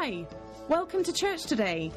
[0.00, 0.24] Hi,
[0.68, 1.90] welcome to church today.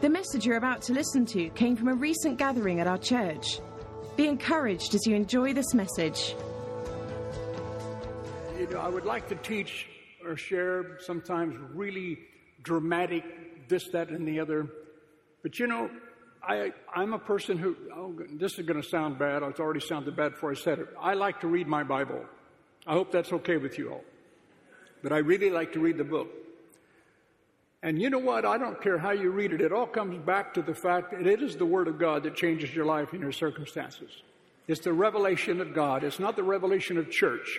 [0.00, 3.58] The message you're about to listen to came from a recent gathering at our church.
[4.14, 6.36] Be encouraged as you enjoy this message.
[8.56, 9.88] You know, I would like to teach
[10.24, 12.20] or share sometimes really
[12.62, 13.24] dramatic
[13.68, 14.68] this, that, and the other.
[15.42, 15.90] But you know,
[16.44, 19.42] I, I'm a person who, oh, this is going to sound bad.
[19.42, 20.86] It's already sounded bad before I said it.
[20.96, 22.24] I like to read my Bible.
[22.86, 24.04] I hope that's okay with you all.
[25.02, 26.28] But I really like to read the book.
[27.82, 28.44] And you know what?
[28.44, 29.60] I don't care how you read it.
[29.60, 32.36] It all comes back to the fact that it is the Word of God that
[32.36, 34.10] changes your life and your circumstances.
[34.68, 36.04] It's the revelation of God.
[36.04, 37.58] It's not the revelation of church.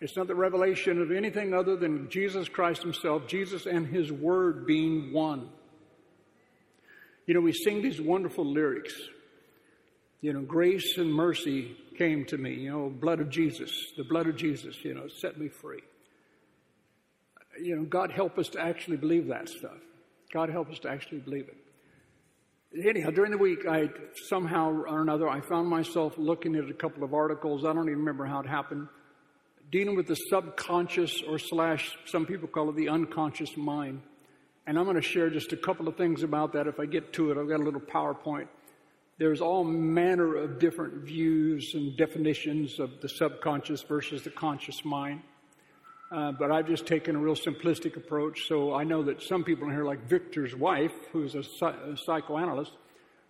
[0.00, 4.66] It's not the revelation of anything other than Jesus Christ Himself, Jesus and His Word
[4.66, 5.48] being one.
[7.26, 8.94] You know, we sing these wonderful lyrics.
[10.22, 12.54] You know, grace and mercy came to me.
[12.54, 15.82] You know, blood of Jesus, the blood of Jesus, you know, set me free
[17.60, 19.78] you know, God help us to actually believe that stuff.
[20.32, 21.56] God help us to actually believe it.
[22.88, 23.88] Anyhow, during the week, I
[24.26, 27.64] somehow or another, I found myself looking at a couple of articles.
[27.64, 28.88] I don't even remember how it happened,
[29.70, 34.02] dealing with the subconscious or slash, some people call it the unconscious mind.
[34.66, 37.12] And I'm going to share just a couple of things about that if I get
[37.12, 37.38] to it.
[37.38, 38.48] I've got a little PowerPoint.
[39.18, 45.22] There's all manner of different views and definitions of the subconscious versus the conscious mind.
[46.14, 48.46] Uh, but I've just taken a real simplistic approach.
[48.46, 52.70] So I know that some people in here, like Victor's wife, who's a, a psychoanalyst,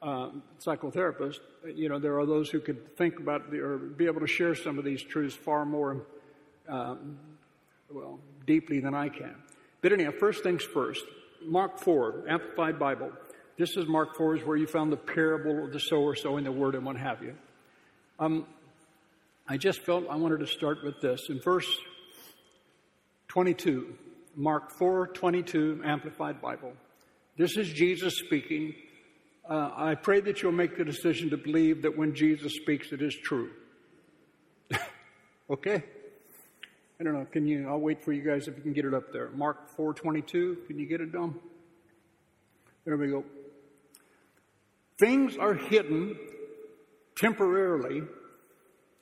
[0.03, 0.29] uh,
[0.63, 1.39] psychotherapist,
[1.75, 4.55] you know, there are those who could think about the, or be able to share
[4.55, 6.03] some of these truths far more,
[6.69, 7.17] um,
[7.91, 9.35] well, deeply than I can.
[9.81, 11.05] But anyhow, first things first.
[11.43, 13.13] Mark 4, Amplified Bible.
[13.57, 16.53] This is Mark 4 is where you found the parable of the sower sowing the
[16.53, 17.35] word and what have you.
[18.19, 18.47] Um,
[19.49, 21.31] I just felt I wanted to start with this.
[21.31, 21.67] In verse
[23.35, 23.93] 22,
[24.37, 26.73] Mark 4 22, Amplified Bible.
[27.37, 28.77] This is Jesus speaking.
[29.51, 33.03] Uh, I pray that you'll make the decision to believe that when Jesus speaks, it
[33.03, 33.51] is true.
[35.51, 35.83] okay?
[37.01, 37.25] I don't know.
[37.25, 37.69] Can you?
[37.69, 39.31] I'll wait for you guys if you can get it up there.
[39.31, 40.69] Mark 4:22.
[40.69, 41.35] Can you get it done?
[42.85, 43.25] There we go.
[44.97, 46.17] Things are hidden
[47.17, 48.05] temporarily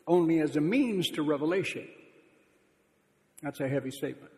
[0.06, 1.86] only as a means to revelation.
[3.42, 4.32] That's a heavy statement.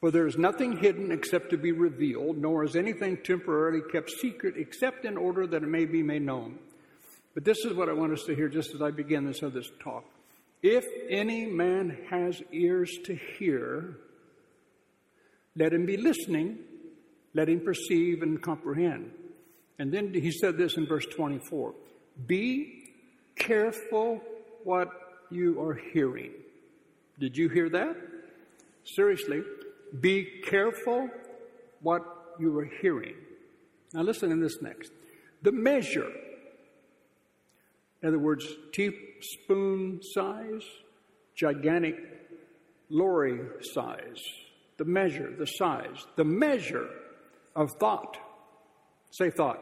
[0.00, 4.54] For there is nothing hidden except to be revealed, nor is anything temporarily kept secret
[4.56, 6.58] except in order that it may be made known.
[7.34, 9.52] But this is what I want us to hear just as I begin this of
[9.52, 10.04] this talk.
[10.60, 13.96] If any man has ears to hear,
[15.56, 16.58] let him be listening,
[17.34, 19.12] let him perceive and comprehend.
[19.78, 21.74] And then he said this in verse 24
[22.26, 22.90] Be
[23.36, 24.20] careful
[24.64, 24.88] what
[25.30, 26.32] you are hearing.
[27.22, 27.96] Did you hear that?
[28.82, 29.44] Seriously,
[30.00, 31.08] be careful
[31.80, 32.02] what
[32.40, 33.14] you are hearing.
[33.92, 34.90] Now, listen to this next.
[35.42, 36.10] The measure,
[38.02, 40.64] in other words, teaspoon size,
[41.36, 41.94] gigantic
[42.90, 43.38] lorry
[43.72, 44.20] size,
[44.76, 46.88] the measure, the size, the measure
[47.54, 48.18] of thought.
[49.12, 49.60] Say thought.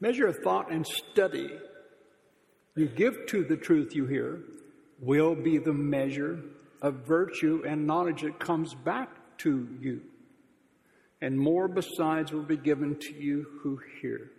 [0.00, 1.50] Measure of thought and study
[2.74, 4.40] you give to the truth you hear
[5.00, 6.40] will be the measure
[6.82, 10.02] of virtue and knowledge that comes back to you.
[11.20, 14.30] And more besides will be given to you who hear.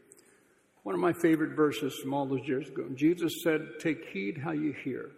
[0.84, 2.86] One of my favorite verses from all those years ago.
[2.94, 5.10] Jesus said, Take heed how you hear.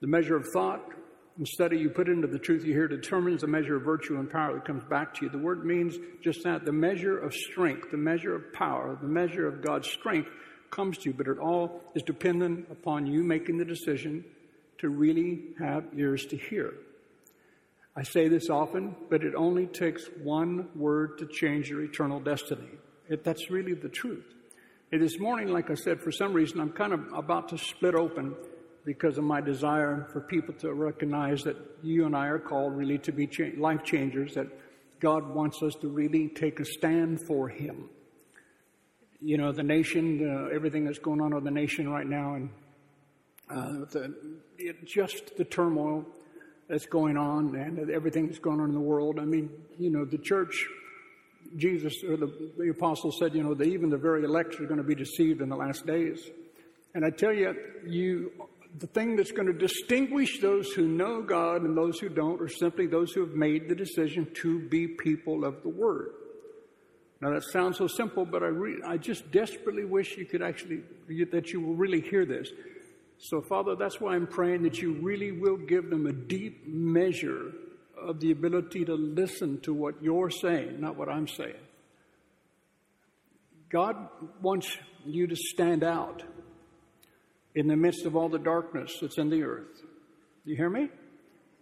[0.00, 0.84] The measure of thought
[1.36, 4.28] and study you put into the truth you hear determines the measure of virtue and
[4.28, 5.30] power that comes back to you.
[5.30, 9.46] The word means just that the measure of strength, the measure of power, the measure
[9.46, 10.28] of God's strength
[10.70, 14.24] comes to you, but it all is dependent upon you making the decision
[14.78, 16.74] to really have ears to hear.
[17.96, 22.68] I say this often, but it only takes one word to change your eternal destiny.
[23.08, 24.24] It, that's really the truth.
[24.92, 27.94] And this morning, like I said, for some reason, I'm kind of about to split
[27.94, 28.36] open
[28.84, 32.98] because of my desire for people to recognize that you and I are called really
[32.98, 34.46] to be cha- life changers, that
[35.00, 37.90] God wants us to really take a stand for Him.
[39.20, 42.50] You know, the nation, uh, everything that's going on in the nation right now, and
[43.50, 44.14] uh, the,
[44.58, 46.04] it, just the turmoil
[46.68, 49.18] that's going on and everything that's going on in the world.
[49.18, 50.66] I mean, you know, the church,
[51.56, 54.78] Jesus or the, the apostle said, you know, that even the very elect are going
[54.78, 56.20] to be deceived in the last days.
[56.94, 57.54] And I tell you,
[57.86, 58.32] you,
[58.78, 62.48] the thing that's going to distinguish those who know God and those who don't are
[62.48, 66.10] simply those who have made the decision to be people of the Word.
[67.20, 70.82] Now that sounds so simple, but I, re- I just desperately wish you could actually,
[71.32, 72.48] that you will really hear this.
[73.18, 77.52] So, Father, that's why I'm praying that you really will give them a deep measure
[78.00, 81.56] of the ability to listen to what you're saying, not what I'm saying.
[83.70, 83.96] God
[84.40, 86.22] wants you to stand out
[87.56, 89.82] in the midst of all the darkness that's in the earth.
[90.44, 90.88] Do you hear me?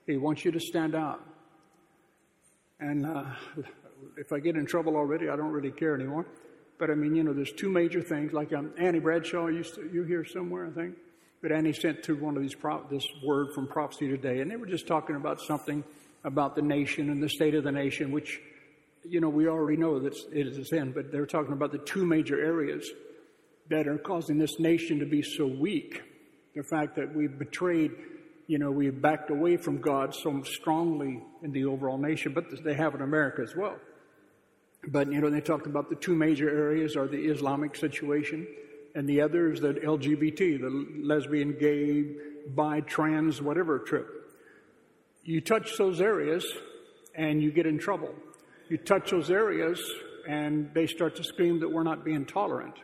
[0.07, 1.21] He wants you to stand out.
[2.79, 3.25] And uh,
[4.17, 6.27] if I get in trouble already, I don't really care anymore.
[6.79, 8.33] But I mean, you know, there's two major things.
[8.33, 10.97] Like um, Annie Bradshaw used to, you here somewhere, I think.
[11.43, 14.57] But Annie sent to one of these prop, this word from prophecy today, and they
[14.57, 15.85] were just talking about something
[16.25, 18.41] about the nation and the state of the nation, which
[19.05, 20.93] you know we already know that it is in.
[20.93, 22.91] But they're talking about the two major areas
[23.69, 26.03] that are causing this nation to be so weak.
[26.55, 27.93] The fact that we've betrayed,
[28.47, 32.75] you know, we've backed away from God so strongly in the overall nation, but they
[32.75, 33.77] have in America as well.
[34.89, 38.47] But, you know, they talked about the two major areas are the Islamic situation
[38.97, 42.05] and the other is the LGBT, the lesbian, gay,
[42.49, 44.09] bi, trans, whatever trip.
[45.23, 46.47] You touch those areas
[47.15, 48.15] and you get in trouble.
[48.71, 49.83] You touch those areas
[50.27, 52.75] and they start to scream that we're not being tolerant.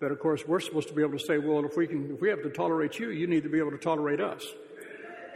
[0.00, 2.20] But of course, we're supposed to be able to say, well, if we can, if
[2.20, 4.44] we have to tolerate you, you need to be able to tolerate us.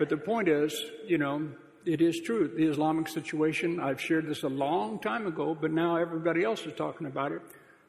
[0.01, 1.49] But the point is, you know,
[1.85, 2.49] it is true.
[2.49, 6.75] The Islamic situation, I've shared this a long time ago, but now everybody else is
[6.75, 7.41] talking about it.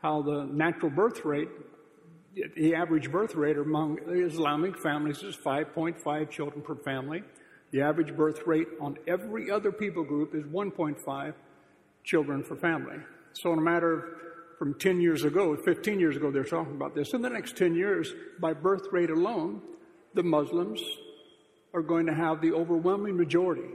[0.01, 1.49] How the natural birth rate,
[2.55, 7.23] the average birth rate among Islamic families is 5.5 children per family.
[7.71, 11.33] The average birth rate on every other people group is 1.5
[12.03, 12.97] children per family.
[13.33, 14.03] So in a matter of
[14.59, 17.13] from 10 years ago, 15 years ago, they're talking about this.
[17.13, 19.61] In the next 10 years, by birth rate alone,
[20.13, 20.81] the Muslims
[21.73, 23.69] are going to have the overwhelming majority.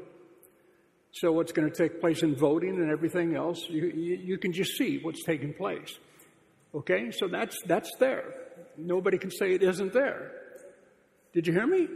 [1.12, 4.52] So, what's going to take place in voting and everything else, you, you, you can
[4.52, 5.96] just see what's taking place.
[6.74, 7.12] Okay?
[7.12, 8.24] So, that's, that's there.
[8.76, 10.32] Nobody can say it isn't there.
[11.32, 11.86] Did you hear me?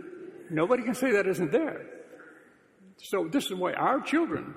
[0.50, 1.84] Nobody can say that isn't there.
[2.98, 4.54] So, this is why our children,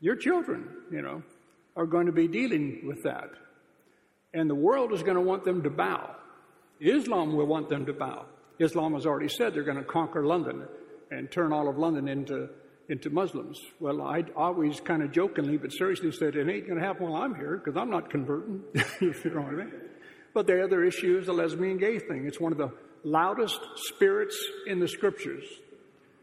[0.00, 1.22] your children, you know,
[1.76, 3.30] are going to be dealing with that.
[4.32, 6.14] And the world is going to want them to bow.
[6.80, 8.26] Islam will want them to bow.
[8.58, 10.66] Islam has already said they're going to conquer London
[11.10, 12.48] and turn all of London into,
[12.88, 13.58] into Muslims.
[13.80, 17.22] Well, I always kind of jokingly but seriously said, it ain't going to happen while
[17.22, 18.62] I'm here because I'm not converting,
[19.00, 19.72] you know what I mean.
[20.34, 22.26] But the other issue is the lesbian gay thing.
[22.26, 22.72] It's one of the
[23.04, 25.44] loudest spirits in the scriptures.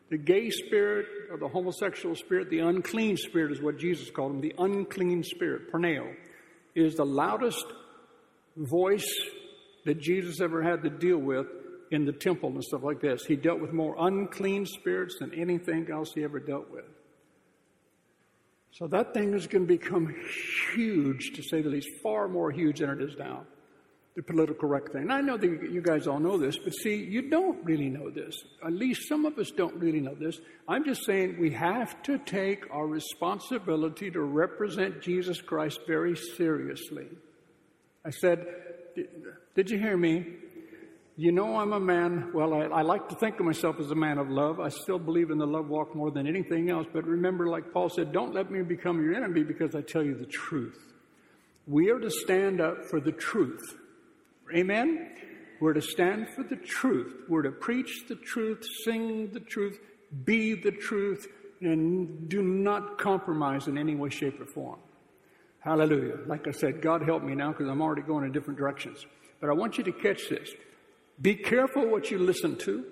[0.09, 4.41] The gay spirit or the homosexual spirit, the unclean spirit is what Jesus called him,
[4.41, 6.13] the unclean spirit, porneo,
[6.75, 7.65] is the loudest
[8.55, 9.07] voice
[9.85, 11.47] that Jesus ever had to deal with
[11.91, 13.25] in the temple and stuff like this.
[13.25, 16.85] He dealt with more unclean spirits than anything else he ever dealt with.
[18.71, 20.13] So that thing is going to become
[20.73, 23.45] huge, to say the least, far more huge than it is now.
[24.15, 25.03] The political correct thing.
[25.03, 28.09] And I know that you guys all know this, but see, you don't really know
[28.09, 28.35] this.
[28.65, 30.39] At least some of us don't really know this.
[30.67, 37.07] I'm just saying we have to take our responsibility to represent Jesus Christ very seriously.
[38.05, 38.45] I said,
[39.55, 40.25] Did you hear me?
[41.17, 43.95] You know, I'm a man, well, I, I, like to think of myself as a
[43.95, 44.59] man of love.
[44.59, 46.87] I still believe in the love walk more than anything else.
[46.91, 50.15] But remember, like Paul said, don't let me become your enemy because I tell you
[50.15, 50.77] the truth.
[51.67, 53.63] We are to stand up for the truth.
[54.53, 55.09] Amen?
[55.61, 57.13] We're to stand for the truth.
[57.29, 59.79] We're to preach the truth, sing the truth,
[60.25, 61.27] be the truth,
[61.61, 64.79] and do not compromise in any way, shape, or form.
[65.59, 66.17] Hallelujah.
[66.27, 69.05] Like I said, God help me now because I'm already going in different directions.
[69.39, 70.49] But I want you to catch this.
[71.21, 72.85] Be careful what you listen to.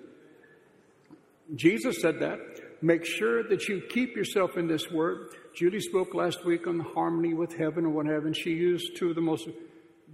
[1.54, 2.38] Jesus said that.
[2.82, 5.28] Make sure that you keep yourself in this word.
[5.54, 9.10] Julie spoke last week on harmony with heaven and what have, and she used two
[9.10, 9.48] of the most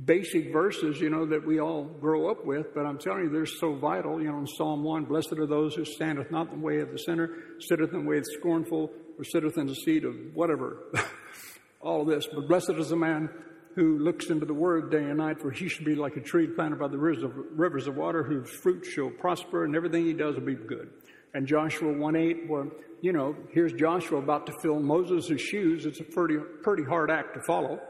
[0.05, 3.47] basic verses, you know, that we all grow up with, but I'm telling you, they're
[3.47, 4.21] so vital.
[4.21, 6.91] You know, in Psalm 1, blessed are those who standeth not in the way of
[6.91, 10.15] the sinner, sitteth in the way of the scornful, or sitteth in the seat of
[10.35, 10.79] whatever.
[11.81, 12.27] all of this.
[12.33, 13.29] But blessed is the man
[13.75, 16.47] who looks into the word day and night, for he should be like a tree
[16.47, 20.43] planted by the rivers of, water, whose fruit shall prosper, and everything he does will
[20.43, 20.91] be good.
[21.35, 22.67] And Joshua 1 8, where,
[23.01, 25.87] you know, here's Joshua about to fill Moses' shoes.
[25.87, 27.81] It's a pretty, pretty hard act to follow.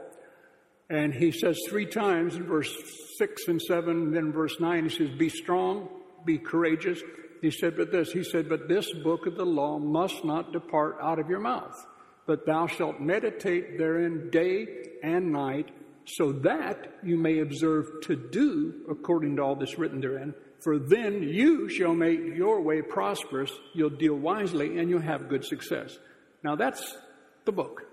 [0.89, 2.71] And he says three times in verse
[3.17, 5.89] 6 and 7, and then verse 9, he says, Be strong,
[6.25, 7.01] be courageous.
[7.41, 10.97] He said, But this, he said, But this book of the law must not depart
[11.01, 11.75] out of your mouth
[12.25, 14.67] but thou shalt meditate therein day
[15.03, 15.69] and night,
[16.05, 20.33] so that you may observe to do according to all that's written therein.
[20.59, 25.45] For then you shall make your way prosperous, you'll deal wisely, and you'll have good
[25.45, 25.97] success.
[26.43, 26.97] Now that's
[27.45, 27.83] the book.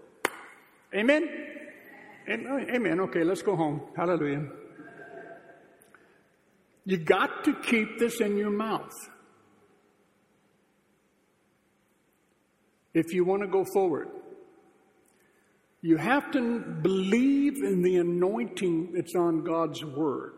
[0.95, 1.29] Amen?
[2.29, 3.01] Amen.
[3.01, 3.83] Okay, let's go home.
[3.97, 4.47] Hallelujah.
[6.85, 8.93] You got to keep this in your mouth.
[12.99, 14.09] if you want to go forward.
[15.89, 20.35] You have to believe in the anointing that's on God's Word.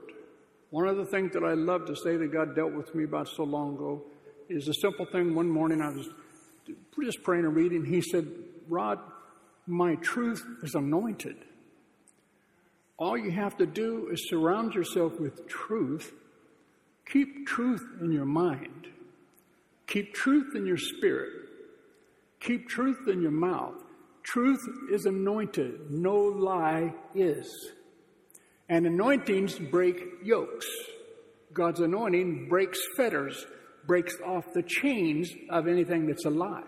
[0.71, 3.27] One of the things that I love to say that God dealt with me about
[3.27, 4.01] so long ago
[4.49, 5.35] is a simple thing.
[5.35, 6.09] One morning I was
[7.03, 7.85] just praying and reading.
[7.85, 8.29] He said,
[8.69, 9.01] Rod,
[9.67, 11.35] my truth is anointed.
[12.97, 16.13] All you have to do is surround yourself with truth.
[17.11, 18.87] Keep truth in your mind.
[19.89, 21.33] Keep truth in your spirit.
[22.39, 23.80] Keep truth in your mouth.
[24.23, 24.61] Truth
[24.93, 25.91] is anointed.
[25.91, 27.71] No lie is.
[28.69, 30.67] And anointings break yokes.
[31.53, 33.45] God's anointing breaks fetters,
[33.87, 36.63] breaks off the chains of anything that's a lie.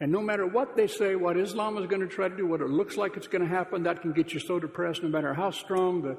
[0.00, 2.62] And no matter what they say, what Islam is going to try to do, what
[2.62, 5.34] it looks like it's going to happen, that can get you so depressed no matter
[5.34, 6.16] how strong the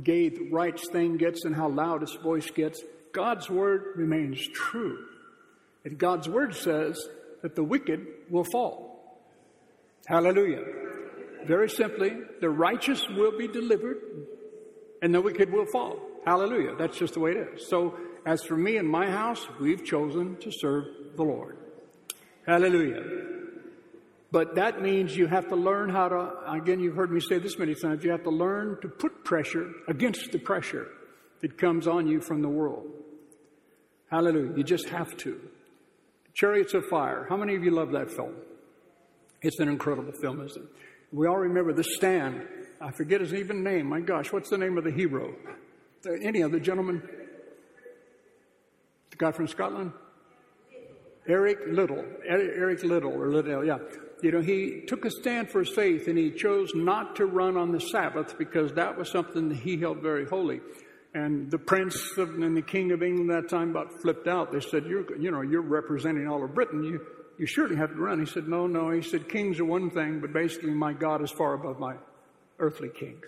[0.00, 2.80] gay rights thing gets and how loud its voice gets.
[3.12, 5.06] God's word remains true.
[5.84, 6.96] And God's word says
[7.42, 8.93] that the wicked will fall.
[10.06, 10.62] Hallelujah.
[11.46, 13.98] Very simply, the righteous will be delivered
[15.02, 15.98] and the wicked will fall.
[16.24, 16.74] Hallelujah.
[16.76, 17.68] That's just the way it is.
[17.68, 20.84] So, as for me and my house, we've chosen to serve
[21.16, 21.58] the Lord.
[22.46, 23.02] Hallelujah.
[24.32, 27.58] But that means you have to learn how to, again, you've heard me say this
[27.58, 30.88] many times, you have to learn to put pressure against the pressure
[31.40, 32.86] that comes on you from the world.
[34.10, 34.56] Hallelujah.
[34.56, 35.40] You just have to.
[36.32, 37.26] Chariots of Fire.
[37.28, 38.34] How many of you love that film?
[39.44, 40.68] It's an incredible film, isn't it?
[41.12, 42.42] We all remember The Stand.
[42.80, 43.86] I forget his even name.
[43.86, 45.34] My gosh, what's the name of the hero?
[46.22, 47.02] Any other gentleman?
[49.10, 49.92] The guy from Scotland?
[51.28, 52.04] Eric Little.
[52.26, 53.78] Eric Little, or Liddell, yeah.
[54.22, 57.58] You know, he took a stand for his faith and he chose not to run
[57.58, 60.60] on the Sabbath because that was something that he held very holy.
[61.12, 64.52] And the prince of, and the king of England that time about flipped out.
[64.52, 66.82] They said, "You're, you know, you're representing all of Britain.
[66.82, 67.00] You,
[67.38, 70.20] you surely have to run." He said, "No, no." He said, "Kings are one thing,
[70.20, 71.96] but basically, my God is far above my
[72.58, 73.24] earthly kings."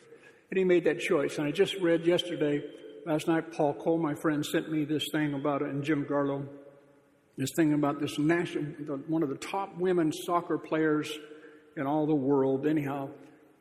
[0.50, 1.38] And he made that choice.
[1.38, 2.62] And I just read yesterday,
[3.04, 6.46] last night, Paul Cole, my friend, sent me this thing about it, and Jim Garlow
[7.36, 8.64] this thing about this national,
[9.08, 11.10] one of the top women soccer players
[11.76, 12.66] in all the world.
[12.66, 13.10] Anyhow,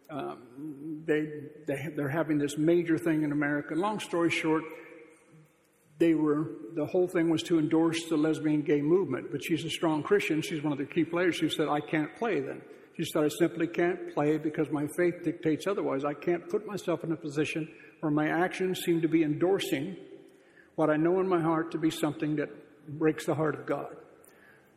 [0.10, 1.28] um, they,
[1.68, 3.76] they they're having this major thing in America.
[3.76, 4.64] Long story short,
[5.98, 9.32] they were the whole thing was to endorse the lesbian gay movement.
[9.32, 10.42] But she's a strong Christian.
[10.42, 11.36] She's one of the key players.
[11.36, 12.62] She said, "I can't play then."
[12.98, 16.04] She said, "I simply can't play because my faith dictates otherwise.
[16.06, 19.96] I can't put myself in a position where my actions seem to be endorsing
[20.76, 22.50] what I know in my heart to be something that
[23.00, 23.96] breaks the heart of God.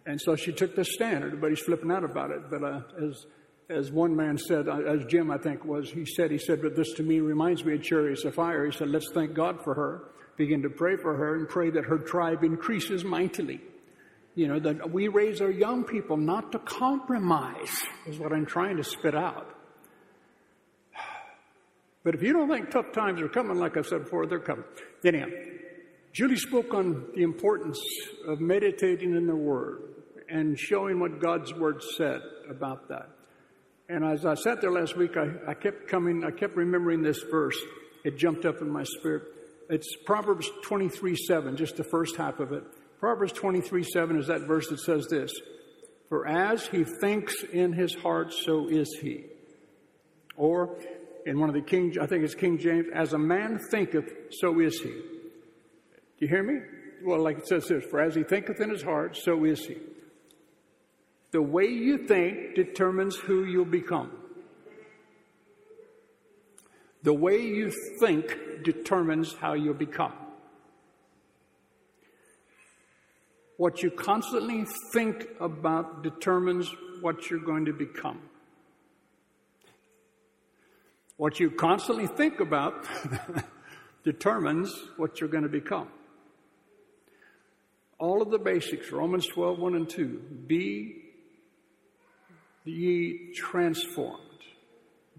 [0.07, 1.25] And so she took this stand.
[1.25, 2.49] Everybody's flipping out about it.
[2.49, 3.27] But uh, as
[3.71, 6.75] as one man said, uh, as Jim I think was, he said, he said, but
[6.75, 8.65] this to me reminds me of Chariots of Fire.
[8.65, 10.05] He said, let's thank God for her,
[10.39, 13.61] begin to pray for her, and pray that her tribe increases mightily.
[14.35, 18.77] You know, that we raise our young people not to compromise, is what I'm trying
[18.77, 19.55] to spit out.
[22.05, 24.65] But if you don't think tough times are coming, like I said before, they're coming.
[25.05, 25.27] Anyhow,
[26.13, 27.81] Julie spoke on the importance
[28.27, 29.83] of meditating in the Word
[30.31, 33.11] and showing what God's Word said about that.
[33.89, 37.23] And as I sat there last week, I, I kept coming, I kept remembering this
[37.31, 37.59] verse.
[38.05, 39.25] It jumped up in my spirit.
[39.71, 42.65] It's Proverbs 23 7, just the first half of it.
[42.99, 45.31] Proverbs 23 7 is that verse that says this
[46.09, 49.27] For as he thinks in his heart, so is he.
[50.37, 50.79] Or
[51.27, 54.59] in one of the King, I think it's King James, as a man thinketh, so
[54.61, 54.91] is he.
[54.91, 56.61] Do you hear me?
[57.05, 59.77] Well, like it says this, for as he thinketh in his heart, so is he.
[61.31, 64.18] The way you think determines who you'll become.
[67.03, 70.13] The way you think determines how you'll become.
[73.57, 78.21] What you constantly think about determines what you're going to become.
[81.17, 82.87] What you constantly think about
[84.05, 85.89] determines what you're going to become
[87.99, 90.23] all of the basics, Romans 12, 1 and 2.
[90.47, 91.05] Be
[92.65, 94.28] ye transformed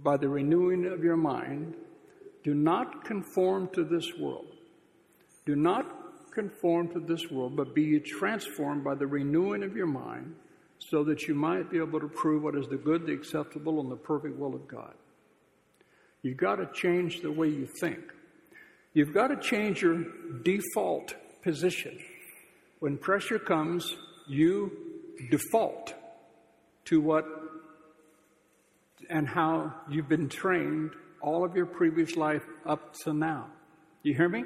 [0.04, 1.76] by the renewing of your mind.
[2.44, 4.48] Do not conform to this world.
[5.46, 9.88] Do not conform to this world, but be ye transformed by the renewing of your
[9.88, 10.36] mind,
[10.78, 13.92] so that you might be able to prove what is the good, the acceptable, and
[13.92, 14.94] the perfect will of God.
[16.22, 18.00] You've got to change the way you think.
[18.94, 20.06] You've got to change your
[20.44, 21.98] default position.
[22.80, 23.96] When pressure comes,
[24.28, 24.72] you
[25.30, 25.94] default
[26.86, 27.26] to what
[29.10, 33.48] and how you've been trained all of your previous life up to now.
[34.04, 34.46] You hear me?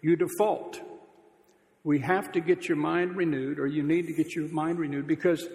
[0.00, 0.80] You default.
[1.84, 5.06] We have to get your mind renewed, or you need to get your mind renewed
[5.06, 5.46] because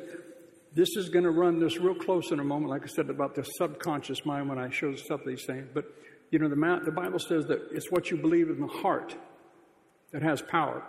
[0.73, 3.35] this is going to run this real close in a moment, like I said about
[3.35, 5.67] the subconscious mind when I show stuff these things.
[5.73, 5.85] But,
[6.29, 9.15] you know, the, the Bible says that it's what you believe in the heart
[10.11, 10.83] that has power.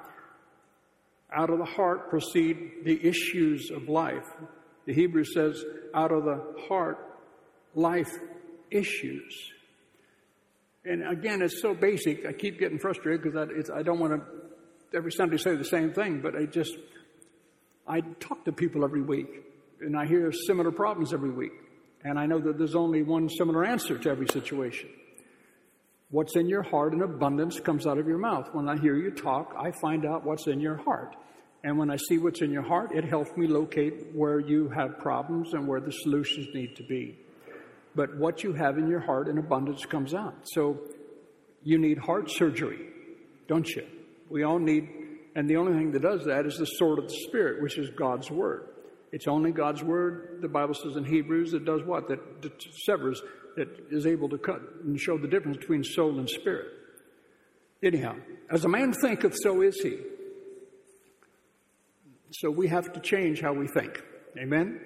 [1.35, 4.27] Out of the heart proceed the issues of life.
[4.87, 5.65] The Hebrew says,
[5.95, 6.99] out of the heart,
[7.75, 8.11] life
[8.71, 9.51] issues.
[10.85, 12.27] And again, it's so basic.
[12.27, 14.43] I keep getting frustrated because I, I don't want to
[14.97, 16.77] every Sunday say the same thing, but I just,
[17.87, 19.29] I talk to people every week
[19.81, 21.53] and I hear similar problems every week.
[22.05, 24.89] And I know that there's only one similar answer to every situation.
[26.11, 28.49] What's in your heart in abundance comes out of your mouth.
[28.53, 31.17] When I hear you talk, I find out what's in your heart.
[31.65, 34.99] And when I see what's in your heart, it helps me locate where you have
[34.99, 37.19] problems and where the solutions need to be.
[37.95, 40.35] But what you have in your heart in abundance comes out.
[40.45, 40.79] So
[41.63, 42.89] you need heart surgery,
[43.49, 43.87] don't you?
[44.31, 44.89] We all need,
[45.37, 47.91] and the only thing that does that is the sword of the Spirit, which is
[47.91, 48.69] God's Word.
[49.13, 52.09] It's only God's Word, the Bible says in Hebrews, that does what?
[52.09, 53.21] That, that severs,
[53.57, 56.69] that is able to cut and show the difference between soul and spirit.
[57.83, 58.17] Anyhow,
[58.51, 59.99] as a man thinketh, so is he.
[62.31, 64.03] So we have to change how we think.
[64.39, 64.81] Amen?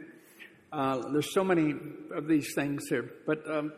[0.73, 1.75] Uh, there's so many
[2.15, 3.11] of these things here.
[3.27, 3.73] But um,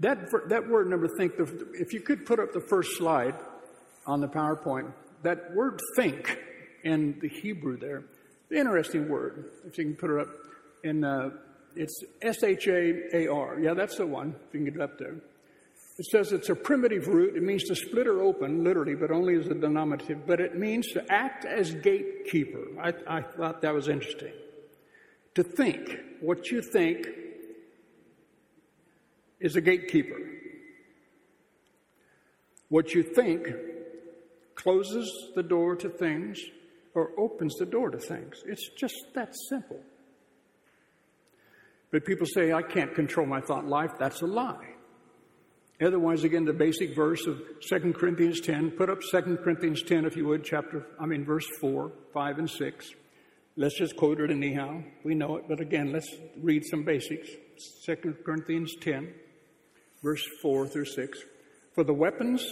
[0.00, 3.34] that, that word number think, if you could put up the first slide
[4.06, 6.38] on the PowerPoint, that word think
[6.84, 8.04] in the Hebrew there,
[8.50, 10.28] interesting word, if you can put it up
[10.84, 11.30] in, uh,
[11.74, 13.58] it's S H A A R.
[13.58, 15.16] Yeah, that's the one, if you can get it up there.
[15.96, 17.36] It says it's a primitive root.
[17.36, 20.26] It means to split or open, literally, but only as a denominative.
[20.26, 22.64] But it means to act as gatekeeper.
[22.82, 24.32] I, I thought that was interesting.
[25.34, 27.06] To think what you think
[29.40, 30.18] is a gatekeeper.
[32.68, 33.48] What you think
[34.54, 36.40] closes the door to things
[36.94, 38.42] or opens the door to things.
[38.46, 39.80] It's just that simple.
[41.90, 43.90] But people say, I can't control my thought life.
[43.98, 44.74] That's a lie.
[45.84, 50.16] Otherwise, again, the basic verse of 2 Corinthians 10, put up 2 Corinthians 10, if
[50.16, 52.90] you would, chapter, I mean, verse 4, 5, and 6.
[53.56, 54.82] Let's just quote it anyhow.
[55.04, 56.08] We know it, but again, let's
[56.40, 57.28] read some basics.
[57.86, 59.14] 2 Corinthians 10,
[60.02, 61.18] verse 4 through 6.
[61.74, 62.44] For the weapons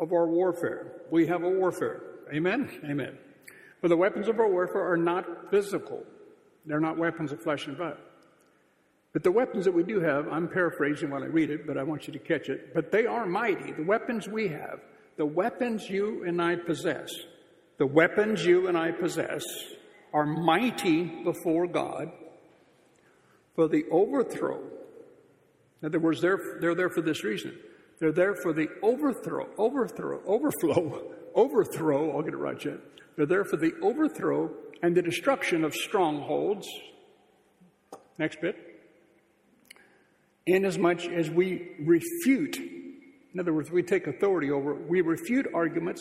[0.00, 2.02] of our warfare, we have a warfare.
[2.32, 2.68] Amen?
[2.84, 3.18] Amen.
[3.80, 6.04] For the weapons of our warfare are not physical,
[6.66, 7.98] they're not weapons of flesh and blood
[9.12, 11.82] but the weapons that we do have, I'm paraphrasing while I read it, but I
[11.82, 12.72] want you to catch it.
[12.72, 13.72] But they are mighty.
[13.72, 14.80] The weapons we have,
[15.16, 17.10] the weapons you and I possess,
[17.82, 19.42] the weapons you and I possess
[20.14, 22.12] are mighty before God
[23.56, 24.60] for the overthrow.
[25.80, 27.58] In other words, they're, they're there for this reason.
[27.98, 32.80] They're there for the overthrow, overthrow, overflow, overthrow, I'll get it right, Jen.
[33.16, 36.68] They're there for the overthrow and the destruction of strongholds.
[38.16, 38.54] Next bit
[40.46, 46.00] inasmuch as we refute, in other words, we take authority over, we refute arguments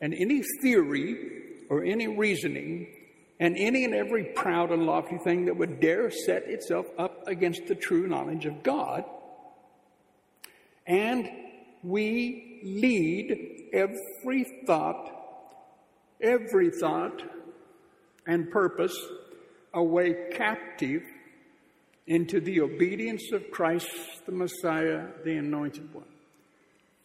[0.00, 1.16] and any theory
[1.68, 2.86] or any reasoning
[3.38, 7.66] and any and every proud and lofty thing that would dare set itself up against
[7.66, 9.04] the true knowledge of God.
[10.86, 11.28] And
[11.82, 15.10] we lead every thought,
[16.20, 17.22] every thought
[18.26, 18.96] and purpose
[19.74, 21.02] away captive
[22.06, 23.90] into the obedience of Christ
[24.24, 26.04] the Messiah, the Anointed One.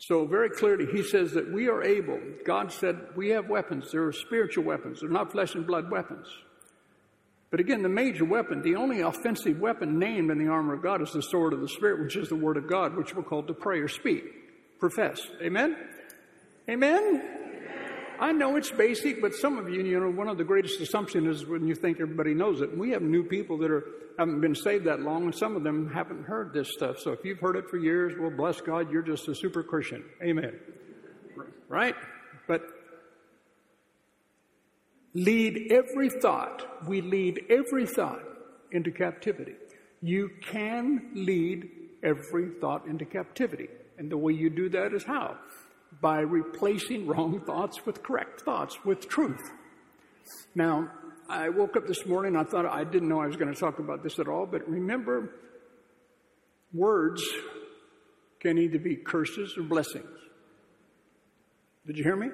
[0.01, 3.91] So, very clearly, he says that we are able, God said, we have weapons.
[3.91, 6.25] They're spiritual weapons, they're not flesh and blood weapons.
[7.51, 11.03] But again, the major weapon, the only offensive weapon named in the armor of God
[11.03, 13.47] is the sword of the Spirit, which is the Word of God, which we're called
[13.47, 14.23] to pray or speak,
[14.79, 15.21] profess.
[15.39, 15.77] Amen?
[16.67, 17.40] Amen?
[18.21, 21.41] I know it's basic, but some of you, you know, one of the greatest assumptions
[21.41, 22.77] is when you think everybody knows it.
[22.77, 23.83] We have new people that are
[24.19, 26.99] haven't been saved that long, and some of them haven't heard this stuff.
[26.99, 30.03] So if you've heard it for years, well, bless God, you're just a super Christian.
[30.21, 30.59] Amen.
[31.67, 31.95] Right?
[32.47, 32.61] But
[35.15, 36.85] lead every thought.
[36.87, 38.21] We lead every thought
[38.71, 39.55] into captivity.
[40.01, 41.69] You can lead
[42.03, 43.69] every thought into captivity.
[43.97, 45.37] And the way you do that is how?
[46.01, 49.51] By replacing wrong thoughts with correct thoughts, with truth.
[50.55, 50.89] Now,
[51.29, 53.79] I woke up this morning, I thought I didn't know I was going to talk
[53.79, 55.33] about this at all, but remember,
[56.73, 57.23] words
[58.39, 60.09] can either be curses or blessings.
[61.85, 62.29] Did you hear me?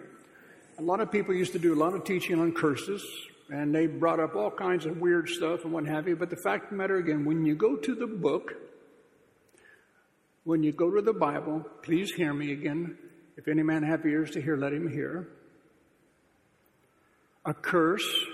[0.79, 3.05] A lot of people used to do a lot of teaching on curses,
[3.49, 6.15] and they brought up all kinds of weird stuff and what have you.
[6.15, 8.53] But the fact of the matter, again, when you go to the book,
[10.43, 12.97] when you go to the Bible, please hear me again.
[13.37, 15.27] If any man have ears to hear, let him hear.
[17.45, 18.25] A curse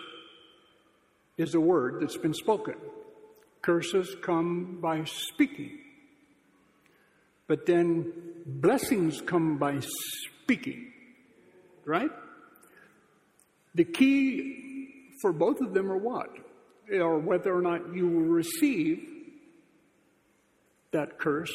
[1.38, 2.76] is a word that's been spoken.
[3.62, 5.80] Curses come by speaking.
[7.48, 8.12] But then
[8.46, 10.92] blessings come by speaking.
[11.86, 12.12] Right?
[13.76, 16.30] The key for both of them are what?
[16.92, 19.06] Or whether or not you will receive
[20.92, 21.54] that curse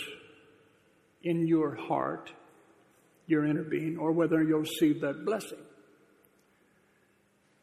[1.23, 2.33] in your heart,
[3.29, 5.59] your inner being, or whether you'll receive that blessing.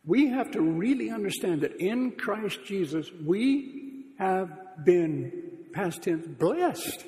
[0.05, 5.31] We have to really understand that in Christ Jesus, we have been,
[5.73, 7.05] past tense, blessed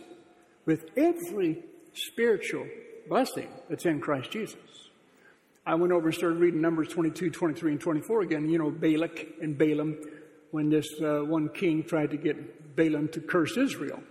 [0.65, 2.67] with every spiritual
[3.07, 4.57] blessing that's in Christ Jesus.
[5.65, 8.49] I went over and started reading Numbers 22, 23, and 24 again.
[8.49, 9.97] You know, Balak and Balaam,
[10.51, 14.01] when this uh, one king tried to get Balaam to curse Israel.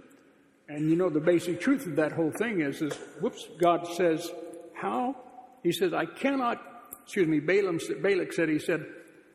[0.69, 4.31] And you know, the basic truth of that whole thing is, is whoops, God says,
[4.75, 5.17] how?
[5.63, 6.61] He says, I cannot,
[7.05, 8.85] excuse me, Balaam, Balak said, he said,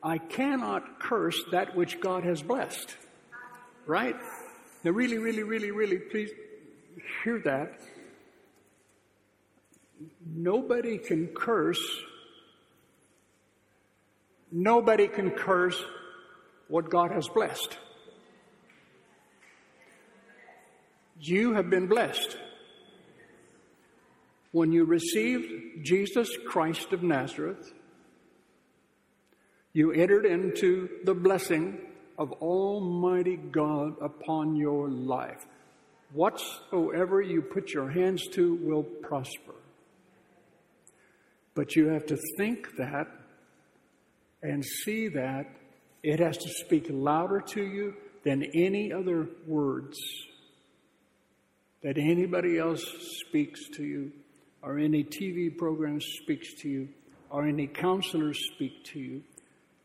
[0.02, 2.96] I cannot curse that which God has blessed.
[3.86, 4.16] Right?
[4.84, 6.30] Now, really, really, really, really, please
[7.24, 7.78] hear that.
[10.26, 11.80] Nobody can curse.
[14.50, 15.82] Nobody can curse
[16.68, 17.78] what God has blessed.
[21.24, 22.36] You have been blessed.
[24.50, 27.72] When you received Jesus Christ of Nazareth,
[29.72, 31.78] you entered into the blessing
[32.18, 35.46] of Almighty God upon your life.
[36.12, 39.54] Whatsoever you put your hands to will prosper.
[41.54, 43.06] But you have to think that
[44.42, 45.46] and see that
[46.02, 49.96] it has to speak louder to you than any other words
[51.82, 52.84] that anybody else
[53.26, 54.12] speaks to you,
[54.62, 56.88] or any TV program speaks to you,
[57.30, 59.22] or any counselors speak to you.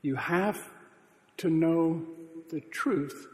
[0.01, 0.59] You have
[1.37, 2.05] to know
[2.49, 3.27] the truth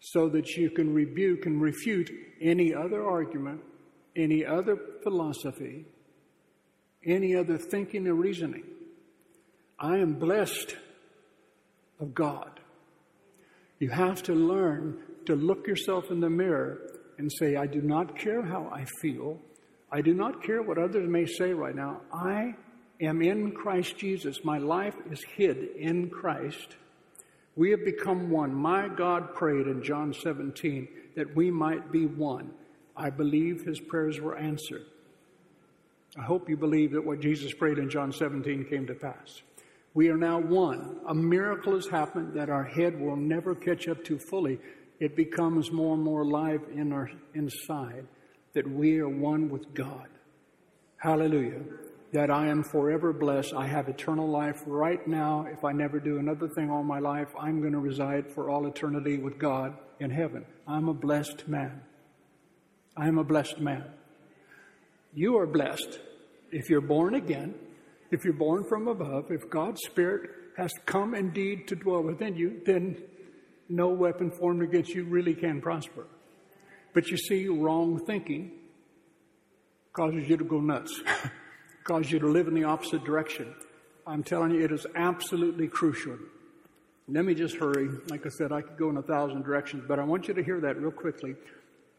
[0.00, 3.60] so that you can rebuke and refute any other argument,
[4.16, 5.84] any other philosophy,
[7.04, 8.64] any other thinking or reasoning.
[9.78, 10.76] I am blessed
[12.00, 12.60] of God.
[13.78, 14.98] You have to learn
[15.28, 16.78] to look yourself in the mirror
[17.18, 19.38] and say, I do not care how I feel.
[19.92, 22.00] I do not care what others may say right now.
[22.12, 22.54] I
[23.00, 24.44] am in Christ Jesus.
[24.44, 26.76] My life is hid in Christ.
[27.56, 28.54] We have become one.
[28.54, 32.50] My God prayed in John 17 that we might be one.
[32.96, 34.86] I believe his prayers were answered.
[36.18, 39.42] I hope you believe that what Jesus prayed in John 17 came to pass.
[39.94, 41.00] We are now one.
[41.06, 44.58] A miracle has happened that our head will never catch up to fully
[45.00, 48.06] it becomes more and more alive in our inside
[48.54, 50.08] that we are one with God.
[50.96, 51.62] Hallelujah.
[52.12, 53.54] That I am forever blessed.
[53.54, 55.46] I have eternal life right now.
[55.50, 58.66] If I never do another thing all my life, I'm going to reside for all
[58.66, 60.44] eternity with God in heaven.
[60.66, 61.82] I'm a blessed man.
[62.96, 63.84] I am a blessed man.
[65.14, 66.00] You are blessed
[66.50, 67.54] if you're born again,
[68.10, 72.60] if you're born from above, if God's Spirit has come indeed to dwell within you,
[72.64, 72.96] then
[73.68, 76.06] no weapon formed against you really can prosper.
[76.94, 78.52] But you see, wrong thinking
[79.92, 81.02] causes you to go nuts,
[81.84, 83.54] causes you to live in the opposite direction.
[84.06, 86.16] I'm telling you, it is absolutely crucial.
[87.08, 87.88] Let me just hurry.
[88.08, 90.42] Like I said, I could go in a thousand directions, but I want you to
[90.42, 91.34] hear that real quickly.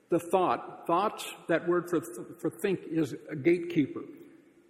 [0.10, 2.02] The thought, thoughts, that word for,
[2.40, 4.02] for think is a gatekeeper.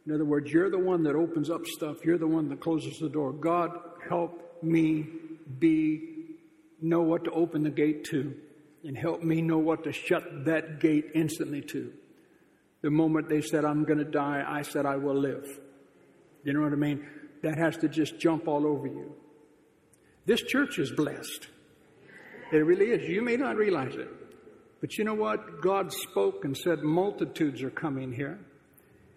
[0.06, 2.04] In other words, you're the one that opens up stuff.
[2.04, 3.32] You're the one that closes the door.
[3.32, 3.72] God,
[4.10, 5.08] help me
[5.60, 6.19] be
[6.82, 8.36] know what to open the gate to
[8.84, 11.92] and help me know what to shut that gate instantly to.
[12.82, 15.46] The moment they said, I'm going to die, I said, I will live.
[16.44, 17.06] You know what I mean?
[17.44, 19.14] That has to just jump all over you.
[20.26, 21.48] This church is blessed.
[22.52, 23.10] It really is.
[23.10, 24.10] You may not realize it.
[24.82, 25.62] But you know what?
[25.62, 28.40] God spoke and said, Multitudes are coming here.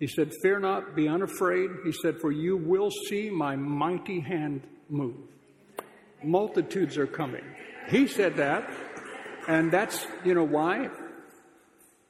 [0.01, 1.71] He said, Fear not, be unafraid.
[1.85, 5.32] He said, For you will see my mighty hand move
[6.25, 7.45] multitudes are coming.
[7.89, 8.71] He said that,
[9.49, 10.89] and that's, you know, why?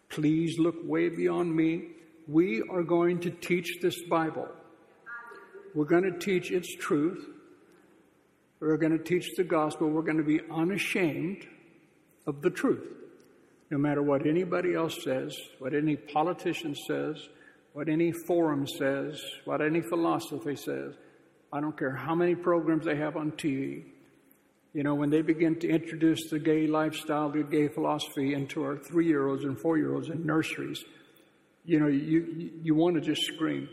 [0.09, 1.89] Please look way beyond me.
[2.29, 4.49] We are going to teach this Bible.
[5.75, 7.25] We're going to teach its truth.
[8.61, 9.89] We're going to teach the gospel.
[9.89, 11.47] We're going to be unashamed
[12.27, 12.87] of the truth.
[13.71, 17.17] No matter what anybody else says, what any politician says,
[17.73, 20.95] what any forum says, what any philosophy says,
[21.53, 23.85] I don't care how many programs they have on TV.
[24.75, 28.77] You know, when they begin to introduce the gay lifestyle, the gay philosophy into our
[28.77, 30.83] three year olds and four year olds in nurseries,
[31.65, 33.69] you know, you, you, want to just scream.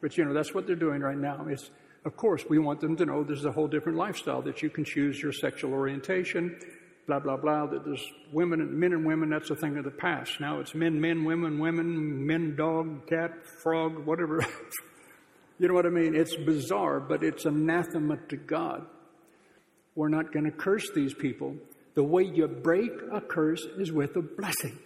[0.00, 1.46] But, you know, that's what they're doing right now.
[1.48, 1.70] It's
[2.04, 4.84] Of course, we want them to know there's a whole different lifestyle that you can
[4.84, 6.60] choose your sexual orientation,
[7.06, 9.90] blah, blah, blah, that there's women and men and women, that's a thing of the
[9.90, 10.38] past.
[10.38, 14.44] Now it's men, men, women, women, men, dog, cat, frog, whatever.
[15.58, 16.14] you know what I mean?
[16.14, 18.86] It's bizarre, but it's anathema to God.
[19.96, 21.56] We're not going to curse these people.
[21.94, 24.78] The way you break a curse is with a blessing.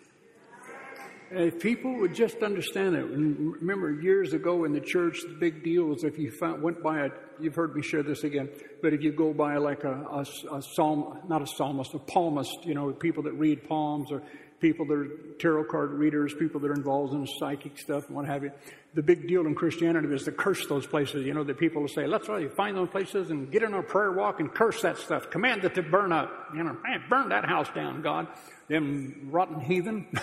[1.32, 5.62] If people would just understand it, and remember years ago in the church, the big
[5.62, 8.48] deal was if you found, went by a, you've heard me share this again,
[8.82, 12.64] but if you go by like a, a, a psalm, not a psalmist, a palmist,
[12.64, 14.22] you know, people that read palms or
[14.60, 18.26] people that are tarot card readers, people that are involved in psychic stuff and what
[18.26, 18.52] have you.
[18.94, 21.24] The big deal in Christianity is to curse those places.
[21.24, 24.12] You know, the people will say, let's find those places and get in our prayer
[24.12, 25.30] walk and curse that stuff.
[25.30, 26.30] Command it to burn up.
[26.54, 28.28] You know, man, burn that house down, God.
[28.68, 30.06] Them rotten heathen.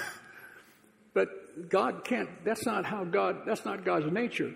[1.17, 4.54] But God can't, that's not how God, that's not God's nature.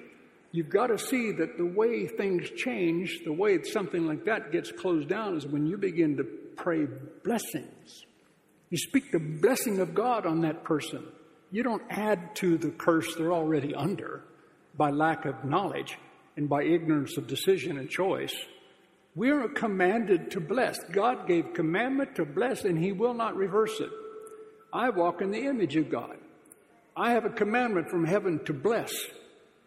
[0.52, 4.72] You've got to see that the way things change, the way something like that gets
[4.72, 6.86] closed down is when you begin to pray
[7.24, 8.06] blessings.
[8.72, 11.06] You speak the blessing of God on that person.
[11.52, 14.24] You don't add to the curse they're already under
[14.78, 15.98] by lack of knowledge
[16.38, 18.34] and by ignorance of decision and choice.
[19.14, 20.80] We are commanded to bless.
[20.94, 23.90] God gave commandment to bless and He will not reverse it.
[24.72, 26.16] I walk in the image of God.
[26.96, 28.94] I have a commandment from heaven to bless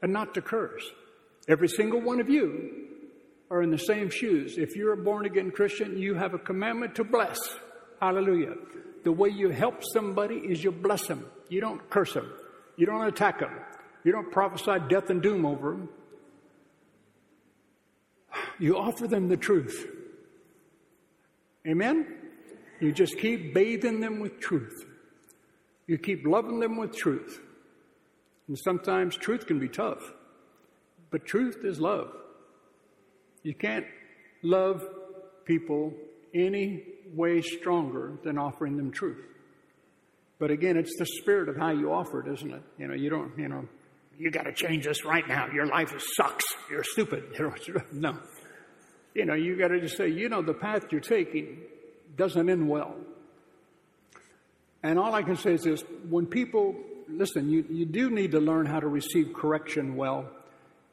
[0.00, 0.82] and not to curse.
[1.46, 2.86] Every single one of you
[3.50, 4.56] are in the same shoes.
[4.56, 7.38] If you're a born again Christian, you have a commandment to bless.
[8.00, 8.54] Hallelujah.
[9.04, 11.26] The way you help somebody is you bless them.
[11.48, 12.32] You don't curse them.
[12.76, 13.52] You don't attack them.
[14.02, 15.88] You don't prophesy death and doom over them.
[18.58, 19.86] You offer them the truth.
[21.66, 22.06] Amen?
[22.80, 24.84] You just keep bathing them with truth.
[25.86, 27.40] You keep loving them with truth.
[28.48, 30.12] And sometimes truth can be tough,
[31.10, 32.12] but truth is love.
[33.42, 33.86] You can't
[34.42, 34.86] love
[35.46, 35.94] people
[36.34, 39.24] any way stronger than offering them truth.
[40.38, 42.62] But again, it's the spirit of how you offer it, isn't it?
[42.78, 43.68] You know, you don't, you know,
[44.18, 45.48] you got to change this right now.
[45.52, 46.44] Your life sucks.
[46.70, 47.24] You're stupid.
[47.92, 48.18] no.
[49.14, 51.58] You know, you got to just say, you know, the path you're taking
[52.16, 52.96] doesn't end well.
[54.82, 56.76] And all I can say is this when people,
[57.08, 60.28] listen, you, you do need to learn how to receive correction well.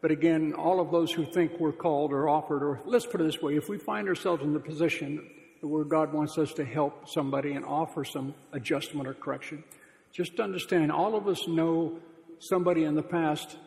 [0.01, 3.25] But again, all of those who think we're called or offered, or let's put it
[3.25, 5.29] this way if we find ourselves in the position
[5.61, 9.63] where God wants us to help somebody and offer some adjustment or correction,
[10.11, 11.99] just understand all of us know
[12.39, 13.57] somebody in the past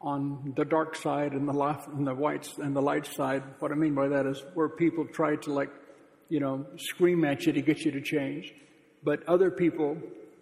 [0.00, 3.42] on the dark side and the left and the white and the light side.
[3.58, 5.70] What I mean by that is where people try to like,
[6.28, 8.52] you know, scream at you to get you to change
[9.06, 9.96] but other people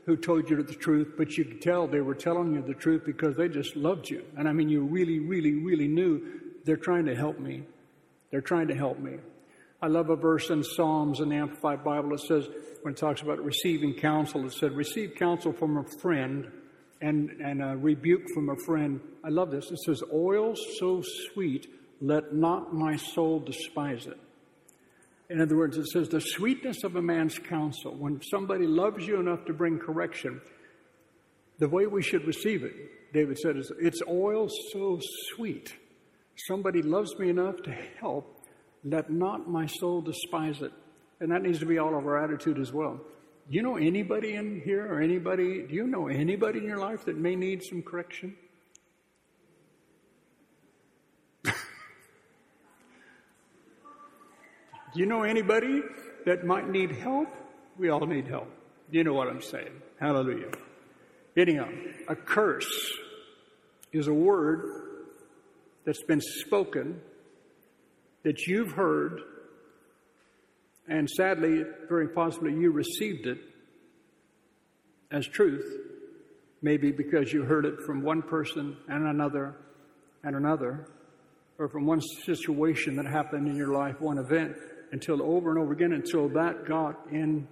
[0.07, 3.03] who told you the truth, but you could tell they were telling you the truth
[3.05, 4.25] because they just loved you.
[4.39, 6.23] And I mean, you really, really, really knew
[6.65, 7.65] they're trying to help me.
[8.31, 9.19] They're trying to help me.
[9.85, 12.15] I love a verse in Psalms in the Amplified Bible.
[12.15, 12.49] It says,
[12.81, 16.51] when it talks about receiving counsel, it said, receive counsel from a friend
[17.03, 18.99] and, and a rebuke from a friend.
[19.23, 19.71] I love this.
[19.71, 21.67] It says, oil so sweet,
[22.01, 24.19] let not my soul despise it.
[25.29, 27.95] In other words, it says the sweetness of a man's counsel.
[27.95, 30.41] When somebody loves you enough to bring correction,
[31.59, 34.99] the way we should receive it, David said, is it's oil so
[35.35, 35.75] sweet.
[36.49, 38.34] Somebody loves me enough to help.
[38.85, 40.73] Let not my soul despise it.
[41.21, 43.01] And that needs to be all of our attitude as well.
[43.49, 47.17] You know anybody in here or anybody, do you know anybody in your life that
[47.17, 48.37] may need some correction?
[51.45, 51.53] Do
[54.95, 55.83] you know anybody
[56.25, 57.29] that might need help?
[57.77, 58.49] We all need help.
[58.91, 59.83] You know what I'm saying.
[60.01, 60.53] Hallelujah.
[61.37, 61.69] Anyhow,
[62.09, 62.93] a curse
[63.93, 64.65] is a word
[65.85, 67.01] that's been spoken
[68.25, 69.21] that you've heard,
[70.89, 73.39] and sadly, very possibly, you received it
[75.11, 75.65] as truth,
[76.61, 79.55] maybe because you heard it from one person and another
[80.25, 80.89] and another,
[81.59, 84.57] or from one situation that happened in your life, one event
[84.91, 87.47] until over and over again until that got in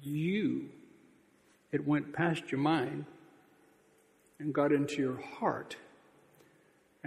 [0.00, 0.68] you.
[1.72, 3.04] It went past your mind
[4.38, 5.76] and got into your heart.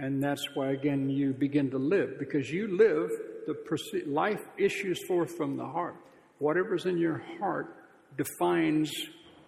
[0.02, 3.10] And that's why, again, you begin to live because you live,
[3.46, 5.94] the life issues forth from the heart.
[6.38, 7.76] Whatever's in your heart
[8.16, 8.90] defines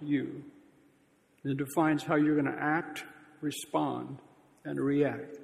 [0.02, 0.44] you.
[1.42, 3.02] It defines how you're going to act,
[3.40, 4.18] respond,
[4.66, 5.38] and react.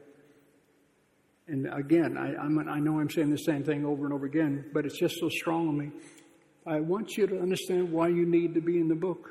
[1.47, 4.67] And again, I, I'm, I know I'm saying the same thing over and over again,
[4.75, 5.91] but it's just so strong on me.
[6.67, 9.31] I want you to understand why you need to be in the book.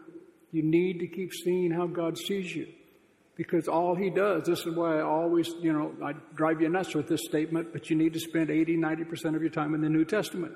[0.52, 2.66] You need to keep seeing how God sees you.
[3.38, 6.96] Because all he does, this is why I always, you know, I drive you nuts
[6.96, 9.90] with this statement, but you need to spend 80, 90% of your time in the
[9.90, 10.54] New Testament,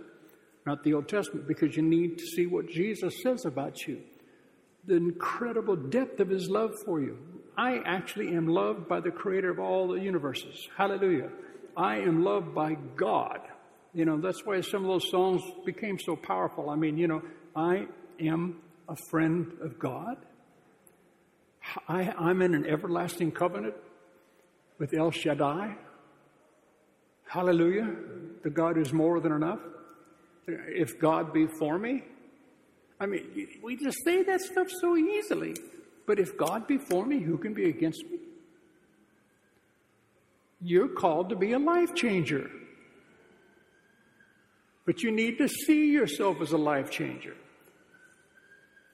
[0.66, 4.02] not the Old Testament, because you need to see what Jesus says about you.
[4.86, 7.20] The incredible depth of his love for you.
[7.56, 10.68] I actually am loved by the creator of all the universes.
[10.76, 11.30] Hallelujah.
[11.78, 13.42] I am loved by God.
[13.94, 16.72] You know, that's why some of those songs became so powerful.
[16.72, 17.22] I mean, you know,
[17.56, 17.86] I
[18.20, 20.18] am a friend of God.
[21.88, 23.76] I, I'm in an everlasting covenant
[24.78, 25.76] with El Shaddai.
[27.28, 27.96] Hallelujah.
[28.44, 29.60] The God is more than enough.
[30.48, 32.04] If God be for me.
[33.00, 35.56] I mean, we just say that stuff so easily.
[36.06, 38.18] But if God be for me, who can be against me?
[40.62, 42.50] You're called to be a life changer.
[44.86, 47.36] But you need to see yourself as a life changer.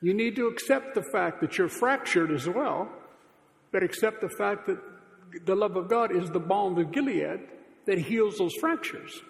[0.02, 2.90] You need to accept the fact that you're fractured as well,
[3.72, 4.78] but accept the fact that
[5.46, 7.40] the love of God is the balm of Gilead
[7.86, 9.22] that heals those fractures.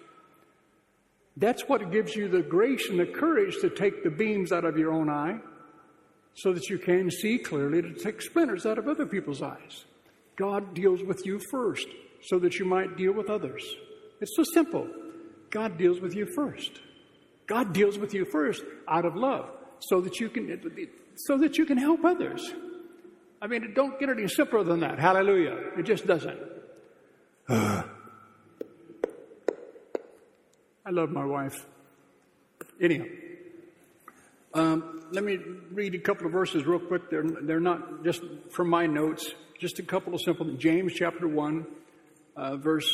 [1.36, 4.76] That's what gives you the grace and the courage to take the beams out of
[4.76, 5.38] your own eye
[6.34, 9.84] so that you can see clearly to take splinters out of other people's eyes.
[10.36, 11.86] God deals with you first
[12.22, 13.64] so that you might deal with others.
[14.20, 14.88] It's so simple.
[15.50, 16.80] God deals with you first.
[17.46, 20.60] God deals with you first out of love so that you can
[21.16, 22.52] so that you can help others.
[23.40, 24.98] I mean, it don't get any simpler than that.
[24.98, 25.56] Hallelujah.
[25.78, 26.38] It just doesn't.
[27.48, 27.84] I
[30.90, 31.66] love my wife.
[32.80, 33.04] Anyhow,
[34.54, 35.38] um, let me
[35.72, 37.10] read a couple of verses real quick.
[37.10, 40.46] They're, they're not just from my notes, just a couple of simple.
[40.54, 41.66] James chapter 1,
[42.36, 42.88] uh, verse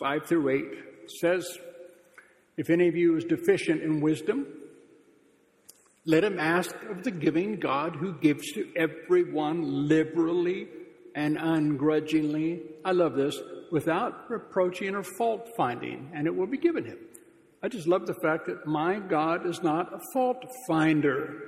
[0.00, 1.58] 5 through 8 says,
[2.56, 4.46] If any of you is deficient in wisdom,
[6.08, 10.66] let him ask of the giving God who gives to everyone liberally
[11.14, 12.62] and ungrudgingly.
[12.82, 13.38] I love this,
[13.70, 16.96] without reproaching or fault finding, and it will be given him.
[17.62, 21.42] I just love the fact that my God is not a fault finder.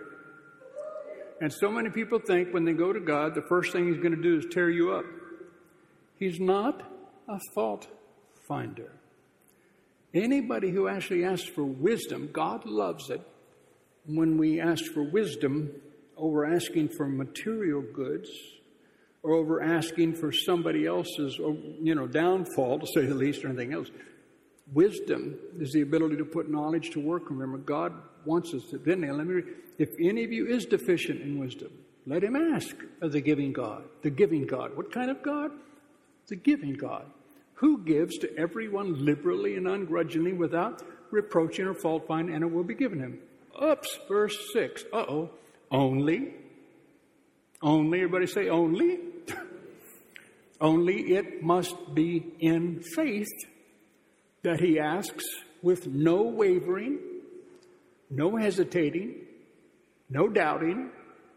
[1.40, 4.14] And so many people think when they go to God, the first thing He's going
[4.14, 5.07] to do is tear you up.
[6.18, 6.83] He's not
[7.27, 7.87] a fault
[8.46, 8.92] finder.
[10.12, 13.27] Anybody who actually asks for wisdom, God loves it
[14.07, 15.71] when we ask for wisdom
[16.17, 18.31] over asking for material goods
[19.23, 23.73] or over asking for somebody else's, you know, downfall, to say the least, or anything
[23.73, 23.91] else.
[24.73, 27.29] Wisdom is the ability to put knowledge to work.
[27.29, 27.93] Remember, God
[28.25, 28.79] wants us to.
[28.79, 29.45] Then, let me read.
[29.79, 31.73] If any of you is deficient in wisdom,
[32.07, 33.85] let him ask of the giving God.
[34.03, 34.77] The giving God.
[34.77, 35.51] What kind of God?
[36.29, 37.07] The giving God.
[37.55, 42.65] Who gives to everyone liberally and ungrudgingly without reproaching or fault finding, and it will
[42.65, 43.19] be given him.
[43.63, 44.85] Oops, verse 6.
[44.93, 45.31] Uh oh.
[45.71, 46.35] Only.
[47.63, 48.99] Only, everybody say only.
[50.61, 53.29] only it must be in faith
[54.43, 55.25] that he asks
[55.63, 56.99] with no wavering,
[58.09, 59.15] no hesitating,
[60.09, 60.91] no doubting.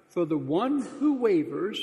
[0.10, 1.80] For the one who wavers,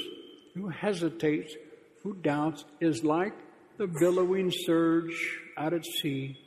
[0.55, 1.55] who hesitates,
[2.03, 3.35] who doubts, is like
[3.77, 6.39] the billowing surge out at sea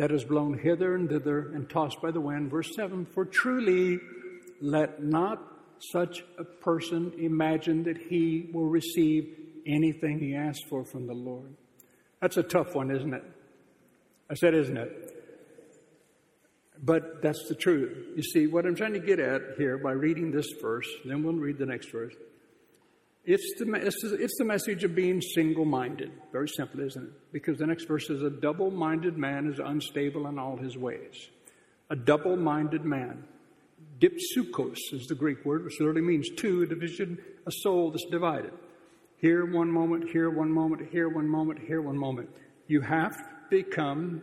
[0.00, 2.50] that is blown hither and thither and tossed by the wind.
[2.50, 3.98] Verse 7 For truly,
[4.62, 5.42] let not
[5.92, 9.28] such a person imagine that he will receive
[9.66, 11.54] anything he asks for from the Lord.
[12.22, 13.22] That's a tough one, isn't it?
[14.30, 14.90] I said, isn't it?
[16.82, 18.16] But that's the truth.
[18.16, 21.34] You see, what I'm trying to get at here by reading this verse, then we'll
[21.34, 22.14] read the next verse.
[23.24, 26.10] It's the, it's the message of being single minded.
[26.32, 27.32] Very simple, isn't it?
[27.32, 31.28] Because the next verse is A double minded man is unstable in all his ways.
[31.90, 33.24] A double minded man.
[33.98, 38.52] Dipsukos is the Greek word, which literally means two, a division, a soul that's divided.
[39.18, 42.30] Here one moment, here one moment, here one moment, here one moment.
[42.68, 44.22] You have to become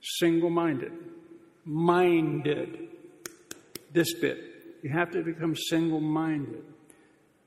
[0.00, 0.92] single minded.
[1.64, 2.88] Minded.
[3.92, 4.38] This bit.
[4.82, 6.64] You have to become single minded.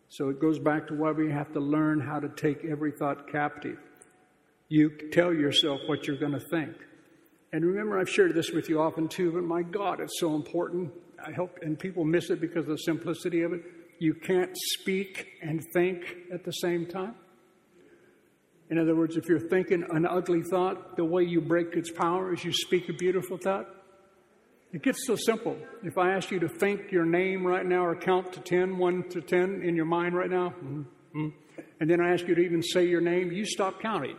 [0.10, 3.30] So it goes back to why we have to learn how to take every thought
[3.32, 3.78] captive.
[4.70, 6.76] You tell yourself what you're going to think.
[7.54, 10.92] And remember, I've shared this with you often too, but my God, it's so important.
[11.26, 13.62] I hope, and people miss it because of the simplicity of it.
[14.00, 16.04] You can't speak and think
[16.34, 17.16] at the same time.
[18.70, 22.34] In other words, if you're thinking an ugly thought, the way you break its power
[22.34, 23.66] is you speak a beautiful thought.
[24.74, 25.58] It gets so simple.
[25.84, 29.10] If I ask you to think your name right now or count to 10, 1
[29.10, 31.30] to 10 in your mind right now, mm-hmm.
[31.80, 34.18] and then I ask you to even say your name, you stop counting.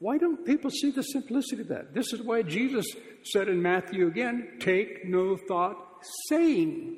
[0.00, 1.94] Why don't people see the simplicity of that?
[1.94, 2.84] This is why Jesus
[3.22, 5.76] said in Matthew again, take no thought
[6.28, 6.96] saying.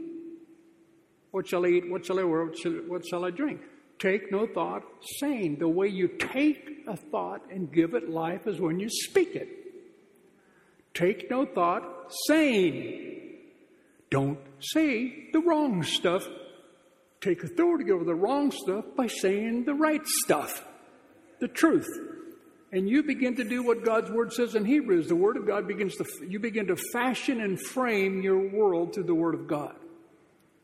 [1.31, 1.91] What shall I eat?
[1.91, 2.47] What shall I wear?
[2.47, 3.61] What shall, what shall I drink?
[3.99, 4.83] Take no thought,
[5.21, 9.35] saying, the way you take a thought and give it life is when you speak
[9.35, 9.49] it.
[10.97, 13.35] Take no thought, saying.
[14.11, 16.27] Don't say the wrong stuff.
[17.21, 20.65] Take authority over the wrong stuff by saying the right stuff,
[21.39, 21.89] the truth.
[22.73, 25.09] And you begin to do what God's word says in Hebrews.
[25.09, 29.05] The word of God begins to, you begin to fashion and frame your world through
[29.05, 29.77] the word of God.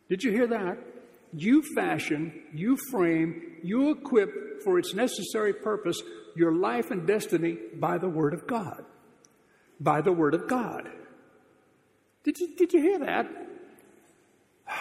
[0.08, 0.78] Did you hear that?
[1.34, 6.00] You fashion, you frame, you equip for its necessary purpose
[6.36, 8.84] your life and destiny by the Word of God.
[9.82, 10.88] By the Word of God.
[12.24, 13.26] Did you, did you hear that?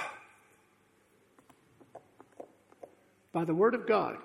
[3.34, 4.18] by the Word of God.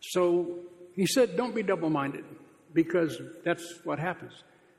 [0.00, 0.60] So
[0.94, 2.24] he said, don't be double minded
[2.72, 4.32] because that's what happens.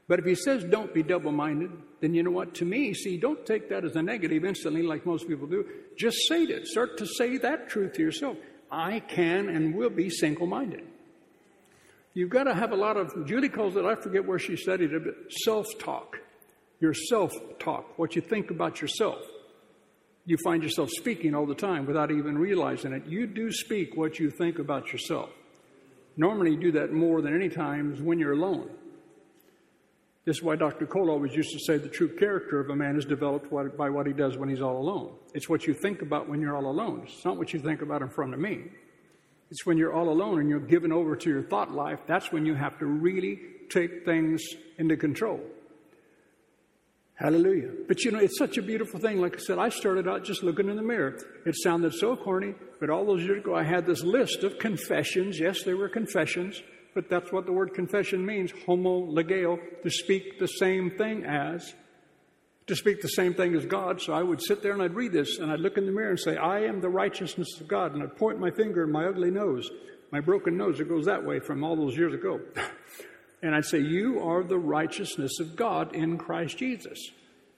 [0.08, 2.54] But if he says don't be double minded, then you know what?
[2.56, 5.66] To me, see, don't take that as a negative instantly like most people do.
[5.98, 6.68] Just say it.
[6.68, 8.38] Start to say that truth to yourself.
[8.72, 10.86] I can and will be single minded.
[12.18, 14.92] You've got to have a lot of, Julie calls it, I forget where she studied
[14.92, 16.18] it, but self talk.
[16.80, 19.20] Your self talk, what you think about yourself.
[20.26, 23.06] You find yourself speaking all the time without even realizing it.
[23.06, 25.30] You do speak what you think about yourself.
[26.18, 28.72] Normally, you do that more than any times when you're alone.
[30.26, 30.88] This is why Dr.
[30.88, 34.08] Cole always used to say the true character of a man is developed by what
[34.08, 35.14] he does when he's all alone.
[35.36, 37.04] It's what you think about when you're all alone.
[37.06, 38.72] It's not what you think about in front of me.
[39.50, 42.46] It's when you're all alone and you're given over to your thought life, that's when
[42.46, 43.40] you have to really
[43.70, 44.44] take things
[44.78, 45.40] into control.
[47.16, 47.72] Hallelujah.
[47.88, 49.20] But you know, it's such a beautiful thing.
[49.20, 51.18] Like I said, I started out just looking in the mirror.
[51.46, 55.40] It sounded so corny, but all those years ago, I had this list of confessions.
[55.40, 56.62] Yes, they were confessions
[56.98, 61.76] but that's what the word confession means homo homologeo, to speak the same thing as,
[62.68, 64.02] to speak the same thing as God.
[64.02, 66.10] So I would sit there and I'd read this and I'd look in the mirror
[66.10, 67.94] and say, I am the righteousness of God.
[67.94, 69.70] And I'd point my finger at my ugly nose,
[70.12, 70.80] my broken nose.
[70.80, 72.42] It goes that way from all those years ago.
[73.42, 77.00] and I'd say, You are the righteousness of God in Christ Jesus.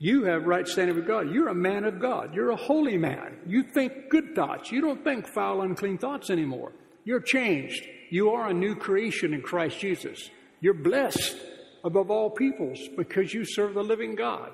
[0.02, 1.30] You have right standing with God.
[1.30, 2.34] You're a man of God.
[2.34, 3.38] You're a holy man.
[3.46, 4.72] You think good thoughts.
[4.72, 6.72] You don't think foul, unclean thoughts anymore.
[7.04, 7.86] You're changed.
[8.10, 10.30] You are a new creation in Christ Jesus.
[10.62, 11.36] You're blessed
[11.84, 14.52] above all peoples because you serve the living God.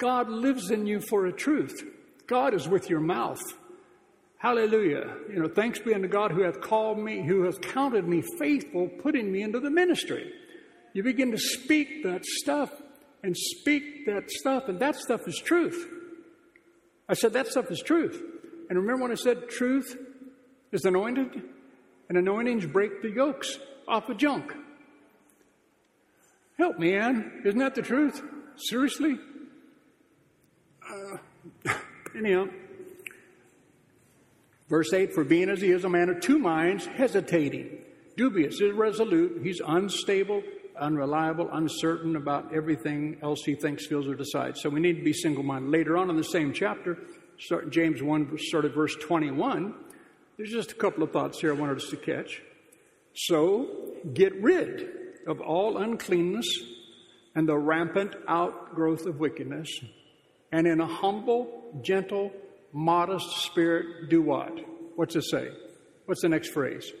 [0.00, 1.84] God lives in you for a truth.
[2.26, 3.40] God is with your mouth.
[4.38, 5.14] Hallelujah.
[5.32, 8.88] You know, thanks be unto God who hath called me, who has counted me faithful,
[8.88, 10.32] putting me into the ministry.
[10.92, 12.70] You begin to speak that stuff
[13.22, 15.86] and speak that stuff, and that stuff is truth.
[17.08, 18.20] I said that stuff is truth.
[18.68, 19.96] And remember when I said truth
[20.72, 21.42] is anointed?
[22.10, 24.52] and anointings break the yokes off of junk.
[26.58, 27.42] Help me, Ann.
[27.44, 28.20] Isn't that the truth?
[28.56, 29.16] Seriously?
[32.16, 32.46] Anyhow,
[34.68, 37.78] verse 8 For being as he is a man of two minds, hesitating,
[38.16, 40.42] dubious, irresolute, he's unstable,
[40.78, 44.60] unreliable, uncertain about everything else he thinks, feels, or decides.
[44.60, 45.70] So we need to be single minded.
[45.70, 46.98] Later on in the same chapter,
[47.38, 49.74] start, James 1, start verse 21.
[50.36, 52.42] There's just a couple of thoughts here I wanted us to catch.
[53.14, 53.68] So,
[54.14, 54.88] get rid
[55.26, 56.46] of all uncleanness
[57.34, 59.68] and the rampant outgrowth of wickedness,
[60.52, 62.32] and in a humble, gentle,
[62.72, 64.58] modest spirit, do what?
[64.96, 65.50] What's it say?
[66.06, 66.92] What's the next phrase?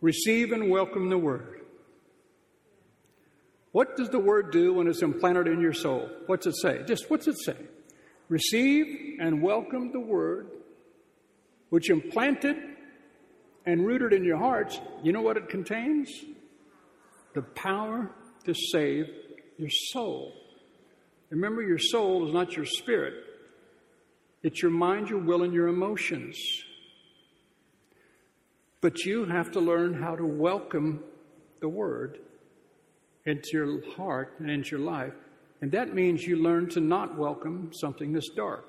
[0.00, 1.62] Receive and welcome the word.
[3.72, 6.08] What does the word do when it's implanted in your soul?
[6.26, 6.82] What's it say?
[6.86, 7.56] Just what's it say?
[8.28, 10.50] Receive and welcome the word
[11.70, 12.56] which implanted
[13.66, 14.80] and rooted in your hearts.
[15.02, 16.10] You know what it contains?
[17.34, 18.10] The power
[18.44, 19.06] to save
[19.58, 20.32] your soul.
[21.30, 23.14] Remember, your soul is not your spirit,
[24.42, 26.38] it's your mind, your will, and your emotions.
[28.80, 31.02] But you have to learn how to welcome
[31.60, 32.20] the word
[33.26, 35.12] into your heart and into your life
[35.60, 38.64] and that means you learn to not welcome something that's dark.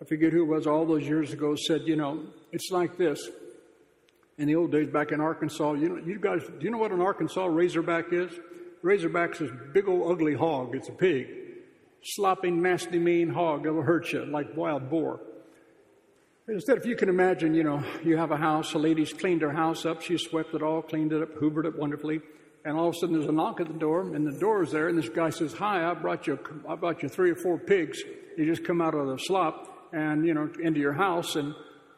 [0.00, 3.28] I forget who it was all those years ago said, you know, it's like this.
[4.38, 6.92] In the old days back in Arkansas, you know, you guys, do you know what
[6.92, 8.30] an Arkansas razorback is?
[8.82, 10.74] Razorback's this big old ugly hog.
[10.74, 11.26] It's a pig.
[12.02, 15.20] Slopping, nasty, mean hog that'll hurt you like wild boar.
[16.48, 19.50] Instead, if you can imagine, you know, you have a house, a lady's cleaned her
[19.50, 22.20] house up, she swept it all, cleaned it up, hoovered it wonderfully
[22.66, 24.72] and all of a sudden there's a knock at the door, and the door is
[24.72, 26.36] there, and this guy says, "Hi, I brought you,
[26.68, 28.02] I brought you three or four pigs.
[28.36, 31.54] You just come out of the slop and you know into your house, and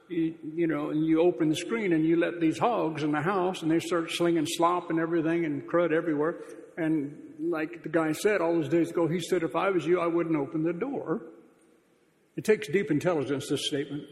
[0.08, 3.62] you, know, and you open the screen and you let these hogs in the house
[3.62, 6.36] and they start slinging slop and everything and crud everywhere.
[6.76, 10.00] And like the guy said all those days ago, he said, if I was you,
[10.00, 11.22] I wouldn't open the door.
[12.36, 14.04] It takes deep intelligence, this statement.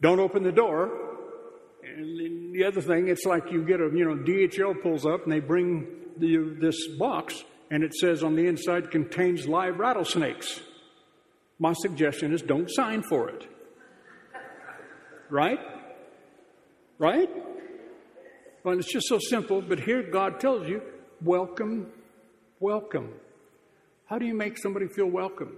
[0.00, 0.90] Don't open the door.
[1.84, 5.32] And the other thing, it's like you get a, you know, DHL pulls up and
[5.32, 5.86] they bring
[6.18, 10.60] you this box and it says on the inside contains live rattlesnakes.
[11.62, 13.46] My suggestion is don't sign for it.
[15.30, 15.60] Right?
[16.98, 17.30] Right?
[18.64, 20.82] Well, it's just so simple, but here God tells you,
[21.22, 21.86] welcome,
[22.58, 23.14] welcome.
[24.06, 25.56] How do you make somebody feel welcome?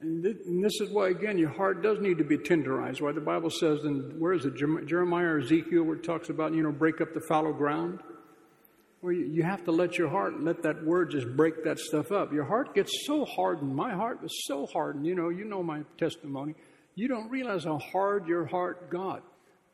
[0.00, 3.00] And this is why, again, your heart does need to be tenderized.
[3.00, 6.54] Why the Bible says, and where is it, Jeremiah or Ezekiel, where it talks about,
[6.54, 7.98] you know, break up the fallow ground?
[9.12, 12.32] You have to let your heart, let that word just break that stuff up.
[12.32, 13.74] Your heart gets so hardened.
[13.74, 15.06] My heart was so hardened.
[15.06, 16.54] You know, you know my testimony.
[16.94, 19.22] You don't realize how hard your heart got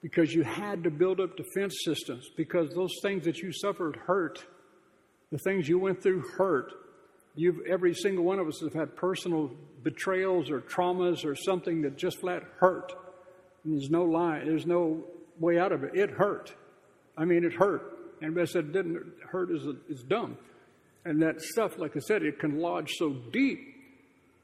[0.02, 4.44] because you had to build up defense systems because those things that you suffered hurt.
[5.30, 6.72] The things you went through hurt.
[7.34, 9.50] You've, every single one of us have had personal
[9.82, 12.92] betrayals or traumas or something that just flat hurt.
[13.64, 14.42] And there's no lie.
[14.44, 15.04] There's no
[15.38, 15.94] way out of it.
[15.94, 16.52] It hurt.
[17.16, 18.01] I mean, it hurt.
[18.22, 20.36] Anybody said it didn't hurt is, is dumb.
[21.04, 23.58] And that stuff, like I said, it can lodge so deep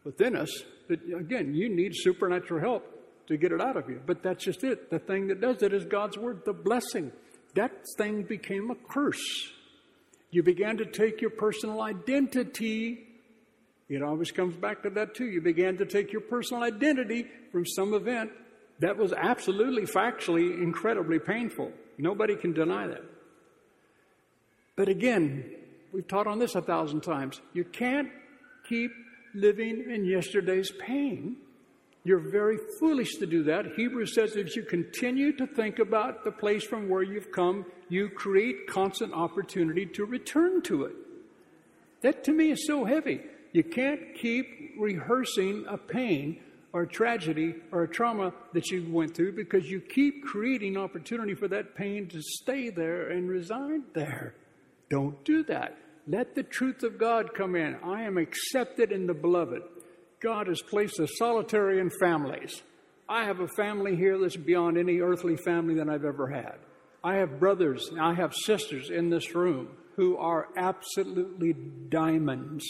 [0.05, 0.51] within us
[0.89, 2.85] that, again, you need supernatural help
[3.29, 4.01] to get it out of you.
[4.05, 4.91] But that's just it.
[4.91, 7.13] The thing that does it is God's word, the blessing.
[7.55, 9.53] That thing became a curse.
[10.31, 13.07] You began to take your personal identity.
[13.89, 15.27] It always comes back to that, too.
[15.27, 18.33] You began to take your personal identity from some event
[18.81, 21.73] that was absolutely, factually, incredibly painful.
[21.97, 23.03] Nobody can deny that.
[24.79, 25.45] But again,
[25.93, 27.41] we've taught on this a thousand times.
[27.53, 28.11] You can't
[28.69, 28.93] keep
[29.35, 31.37] living in yesterday's pain.
[32.05, 33.73] You're very foolish to do that.
[33.77, 38.09] Hebrews says if you continue to think about the place from where you've come, you
[38.09, 40.95] create constant opportunity to return to it.
[42.03, 43.23] That to me is so heavy.
[43.53, 44.47] You can't keep
[44.79, 46.39] rehearsing a pain
[46.73, 51.35] or a tragedy or a trauma that you went through because you keep creating opportunity
[51.35, 54.37] for that pain to stay there and reside there.
[54.91, 55.77] Don't do that.
[56.07, 57.77] Let the truth of God come in.
[57.85, 59.63] I am accepted in the beloved.
[60.21, 62.63] God has placed a solitary in families.
[63.09, 66.57] I have a family here that's beyond any earthly family that I've ever had.
[67.05, 71.55] I have brothers, I have sisters in this room who are absolutely
[71.89, 72.65] diamonds.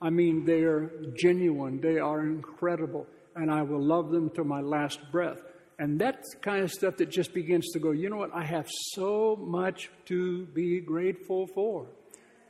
[0.00, 3.06] I mean, they are genuine, they are incredible,
[3.36, 5.38] and I will love them to my last breath.
[5.78, 8.34] And that's kind of stuff that just begins to go, you know what?
[8.34, 11.86] I have so much to be grateful for.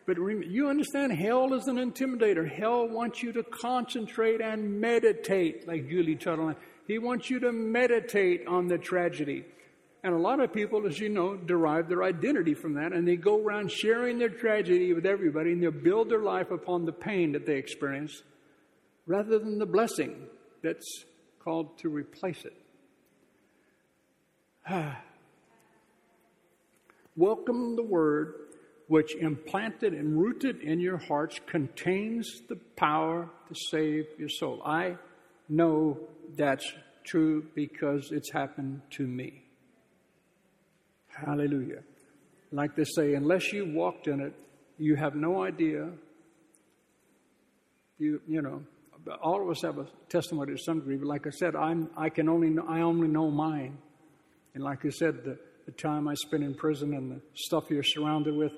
[0.06, 2.50] But you understand, hell is an intimidator.
[2.50, 6.54] Hell wants you to concentrate and meditate, like Julie Tuttle.
[6.86, 9.44] He wants you to meditate on the tragedy.
[10.02, 13.16] And a lot of people, as you know, derive their identity from that, and they
[13.16, 17.32] go around sharing their tragedy with everybody, and they build their life upon the pain
[17.32, 18.22] that they experience
[19.06, 20.28] rather than the blessing
[20.62, 21.04] that's
[21.44, 22.54] called to replace it.
[27.16, 28.34] Welcome the word
[28.88, 34.62] which implanted and rooted in your hearts contains the power to save your soul.
[34.64, 34.96] I
[35.48, 35.98] know
[36.36, 36.70] that's
[37.04, 39.42] true because it's happened to me.
[41.08, 41.82] Hallelujah.
[42.52, 44.34] Like they say, unless you walked in it,
[44.78, 45.90] you have no idea.
[47.98, 48.62] You, you know,
[49.22, 52.08] all of us have a testimony to some degree, but like I said, I'm, I
[52.10, 53.78] can only, I only know mine.
[54.54, 57.82] And like I said, the, the time I spent in prison and the stuff you're
[57.82, 58.52] surrounded with,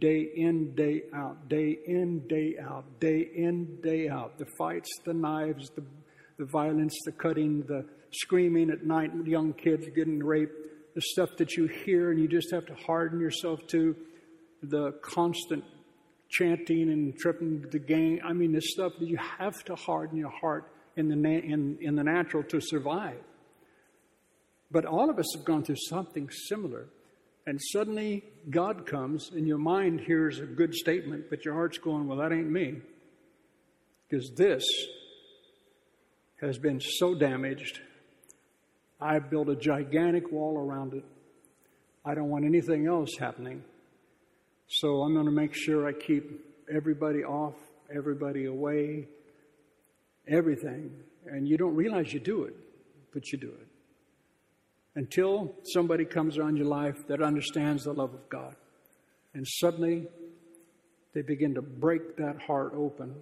[0.00, 4.38] day in, day out, day in, day out, day in, day out.
[4.38, 5.84] The fights, the knives, the,
[6.38, 10.54] the violence, the cutting, the screaming at night, young kids getting raped,
[10.94, 13.94] the stuff that you hear and you just have to harden yourself to,
[14.62, 15.64] the constant
[16.30, 18.20] chanting and tripping the game.
[18.24, 21.78] I mean, the stuff that you have to harden your heart in the, na- in,
[21.80, 23.18] in the natural to survive.
[24.74, 26.88] But all of us have gone through something similar.
[27.46, 32.08] And suddenly God comes, and your mind hears a good statement, but your heart's going,
[32.08, 32.80] Well, that ain't me.
[34.08, 34.64] Because this
[36.40, 37.78] has been so damaged.
[39.00, 41.04] I've built a gigantic wall around it.
[42.04, 43.62] I don't want anything else happening.
[44.66, 47.54] So I'm going to make sure I keep everybody off,
[47.94, 49.06] everybody away,
[50.26, 50.90] everything.
[51.26, 52.56] And you don't realize you do it,
[53.12, 53.68] but you do it
[54.96, 58.54] until somebody comes around your life that understands the love of God.
[59.34, 60.06] And suddenly
[61.14, 63.14] they begin to break that heart open.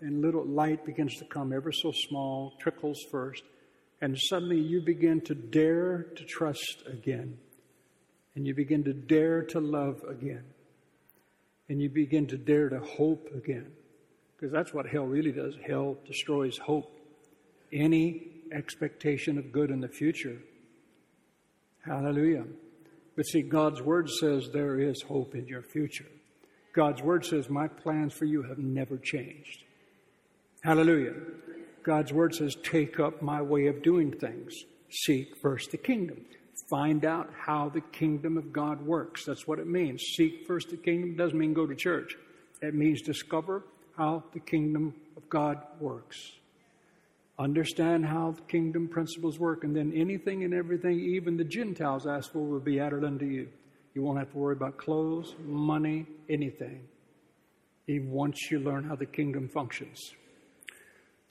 [0.00, 3.44] and little light begins to come ever so small, trickles first,
[4.00, 7.38] and suddenly you begin to dare to trust again.
[8.34, 10.42] And you begin to dare to love again.
[11.68, 13.70] And you begin to dare to hope again.
[14.34, 15.54] Because that's what hell really does.
[15.64, 16.90] Hell destroys hope.
[17.72, 20.38] Any expectation of good in the future.
[21.84, 22.44] Hallelujah.
[23.16, 26.06] But see, God's word says there is hope in your future.
[26.72, 29.64] God's word says, My plans for you have never changed.
[30.62, 31.14] Hallelujah.
[31.82, 34.54] God's word says, Take up my way of doing things.
[34.90, 36.24] Seek first the kingdom.
[36.70, 39.24] Find out how the kingdom of God works.
[39.24, 40.02] That's what it means.
[40.16, 42.16] Seek first the kingdom doesn't mean go to church,
[42.60, 43.64] it means discover
[43.96, 46.32] how the kingdom of God works.
[47.42, 52.30] Understand how the kingdom principles work, and then anything and everything, even the Gentiles ask
[52.30, 53.48] for, will be added unto you.
[53.94, 56.86] You won't have to worry about clothes, money, anything.
[57.88, 59.98] Even once you learn how the kingdom functions.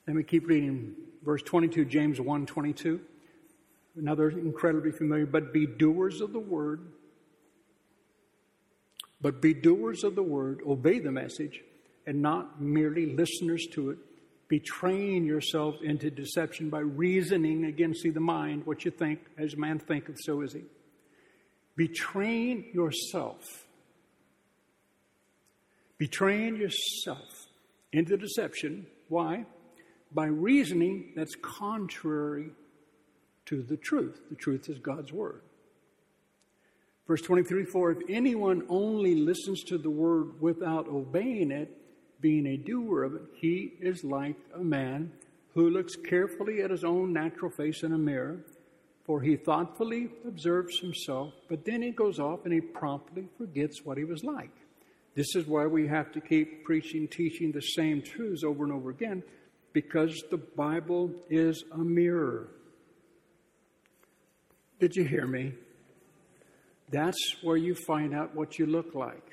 [0.06, 0.94] Let me keep reading
[1.24, 3.00] verse 22, James 1 22.
[3.96, 6.80] Another incredibly familiar, but be doers of the word.
[9.22, 11.62] But be doers of the word, obey the message,
[12.06, 13.98] and not merely listeners to it,
[14.52, 20.18] betraying yourself into deception by reasoning against the mind, what you think, as man thinketh,
[20.20, 20.60] so is he.
[21.74, 23.66] Betraying yourself.
[25.96, 27.46] Betraying yourself
[27.94, 28.86] into deception.
[29.08, 29.46] Why?
[30.12, 32.50] By reasoning that's contrary
[33.46, 34.20] to the truth.
[34.28, 35.40] The truth is God's Word.
[37.06, 41.81] Verse 23 For if anyone only listens to the Word without obeying it,
[42.22, 45.12] being a doer of it, he is like a man
[45.54, 48.38] who looks carefully at his own natural face in a mirror,
[49.04, 53.98] for he thoughtfully observes himself, but then he goes off and he promptly forgets what
[53.98, 54.52] he was like.
[55.14, 58.88] This is why we have to keep preaching, teaching the same truths over and over
[58.88, 59.22] again,
[59.74, 62.48] because the Bible is a mirror.
[64.80, 65.52] Did you hear me?
[66.90, 69.30] That's where you find out what you look like.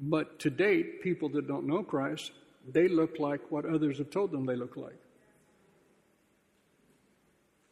[0.00, 2.32] But to date, people that don't know Christ,
[2.70, 4.98] they look like what others have told them they look like.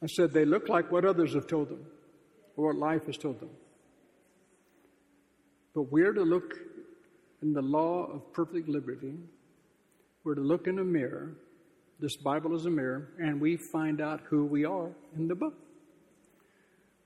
[0.02, 1.84] I said they look like what others have told them
[2.56, 3.50] or what life has told them.
[5.74, 6.54] But we're to look
[7.42, 9.14] in the law of perfect liberty.
[10.24, 11.34] We're to look in a mirror.
[12.00, 15.54] This Bible is a mirror, and we find out who we are in the book.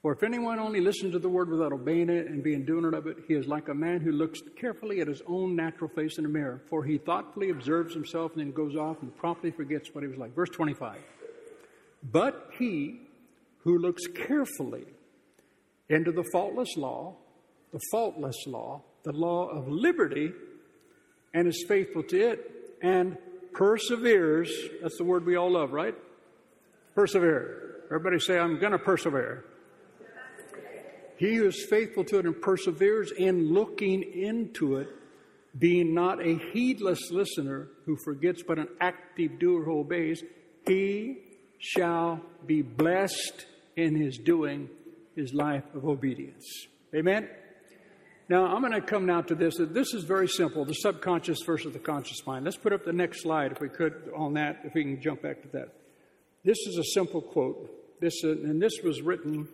[0.05, 3.07] For if anyone only listens to the word without obeying it and being doer of
[3.07, 6.27] it, he is like a man who looks carefully at his own natural face in
[6.27, 6.61] a mirror.
[6.69, 10.19] For he thoughtfully observes himself and then goes off and promptly forgets what he was
[10.19, 10.35] like.
[10.35, 10.99] Verse 25.
[12.13, 13.01] But he
[13.61, 14.85] who looks carefully
[15.89, 17.17] into the faultless law,
[17.73, 20.33] the faultless law, the law of liberty,
[21.33, 23.17] and is faithful to it, and
[23.55, 25.95] perseveres, that's the word we all love, right?
[26.95, 27.85] Persevere.
[27.87, 29.45] Everybody say, I'm going to persevere.
[31.17, 34.89] He who is faithful to it and perseveres in looking into it,
[35.57, 40.23] being not a heedless listener who forgets but an active doer who obeys,
[40.67, 41.19] he
[41.59, 43.47] shall be blessed
[43.77, 44.69] in his doing
[45.15, 46.45] his life of obedience.
[46.95, 47.29] Amen?
[48.29, 49.55] Now, I'm going to come now to this.
[49.59, 52.45] This is very simple the subconscious versus the conscious mind.
[52.45, 55.23] Let's put up the next slide, if we could, on that, if we can jump
[55.23, 55.69] back to that.
[56.43, 57.71] This is a simple quote.
[58.01, 59.49] This, and this was written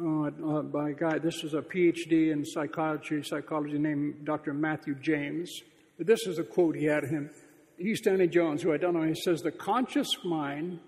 [0.00, 1.18] uh, uh, by a guy.
[1.18, 4.54] This is a PhD in psychology, psychology named Dr.
[4.54, 5.50] Matthew James.
[5.98, 7.30] But this is a quote he had of him.
[7.76, 9.02] He's Stanley Jones, who I don't know.
[9.02, 10.80] He says, The conscious mind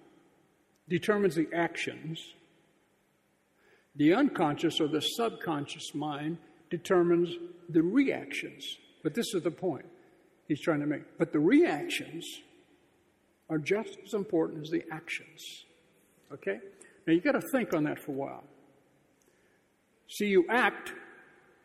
[0.89, 2.19] determines the actions,
[3.97, 6.39] the unconscious or the subconscious mind
[6.71, 7.31] determines
[7.69, 8.65] the reactions.
[9.03, 9.87] But this is the point
[10.49, 11.03] he's trying to make.
[11.19, 12.27] But the reactions
[13.51, 15.65] are just as important as the actions.
[16.33, 16.59] Okay?
[17.07, 18.45] Now you got to think on that for a while.
[20.09, 20.93] See, you act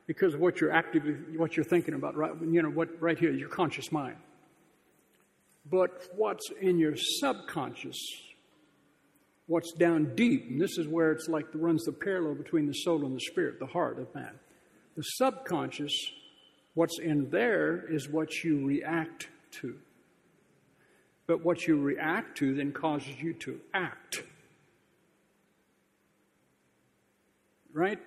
[0.07, 2.31] because of what you're actively, what you're thinking about, right?
[2.41, 4.15] You know, what right here, your conscious mind.
[5.69, 7.97] But what's in your subconscious,
[9.45, 13.05] what's down deep, and this is where it's like runs the parallel between the soul
[13.05, 14.31] and the spirit, the heart of man.
[14.97, 15.93] The subconscious,
[16.73, 19.27] what's in there is what you react
[19.61, 19.75] to.
[21.27, 24.23] But what you react to then causes you to act.
[27.71, 27.99] Right?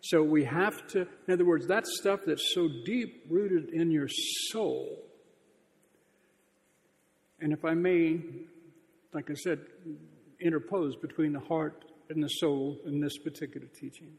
[0.00, 4.08] So we have to, in other words, that stuff that's so deep rooted in your
[4.50, 5.02] soul.
[7.40, 8.20] And if I may,
[9.12, 9.60] like I said,
[10.40, 14.12] interpose between the heart and the soul in this particular teaching.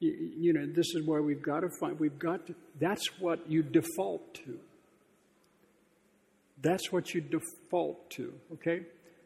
[0.00, 3.50] You, you know, this is where we've got to find, we've got to, that's what
[3.50, 4.58] you default to.
[6.60, 8.82] That's what you default to, okay?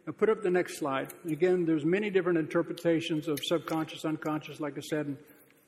[0.06, 1.12] Now put up the next slide.
[1.24, 5.16] Again, there's many different interpretations of subconscious, unconscious, like I said, and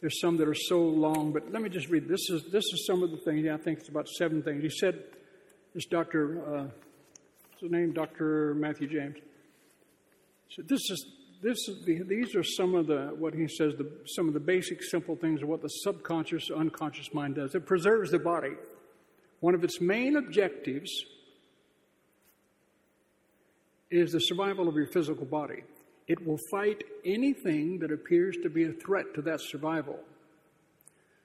[0.00, 2.08] there's some that are so long, but let me just read.
[2.08, 3.44] This is this is some of the things.
[3.44, 4.62] Yeah, I think it's about seven things.
[4.62, 5.02] He said,
[5.72, 6.42] this Dr.
[6.42, 6.62] Uh,
[7.50, 7.92] what's his name?
[7.92, 8.54] Dr.
[8.54, 9.16] Matthew James.
[10.50, 11.06] So this is
[11.42, 14.40] this is the, these are some of the what he says the, some of the
[14.40, 18.52] basic simple things of what the subconscious unconscious mind does it preserves the body
[19.40, 20.90] one of its main objectives
[23.94, 25.62] is the survival of your physical body.
[26.06, 29.98] It will fight anything that appears to be a threat to that survival.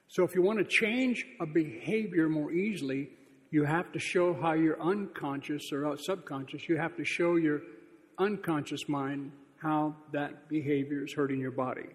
[0.08, 3.10] So, if you want to change a behavior more easily,
[3.50, 7.62] you have to show how your unconscious or subconscious, you have to show your
[8.18, 11.86] unconscious mind how that behavior is hurting your body.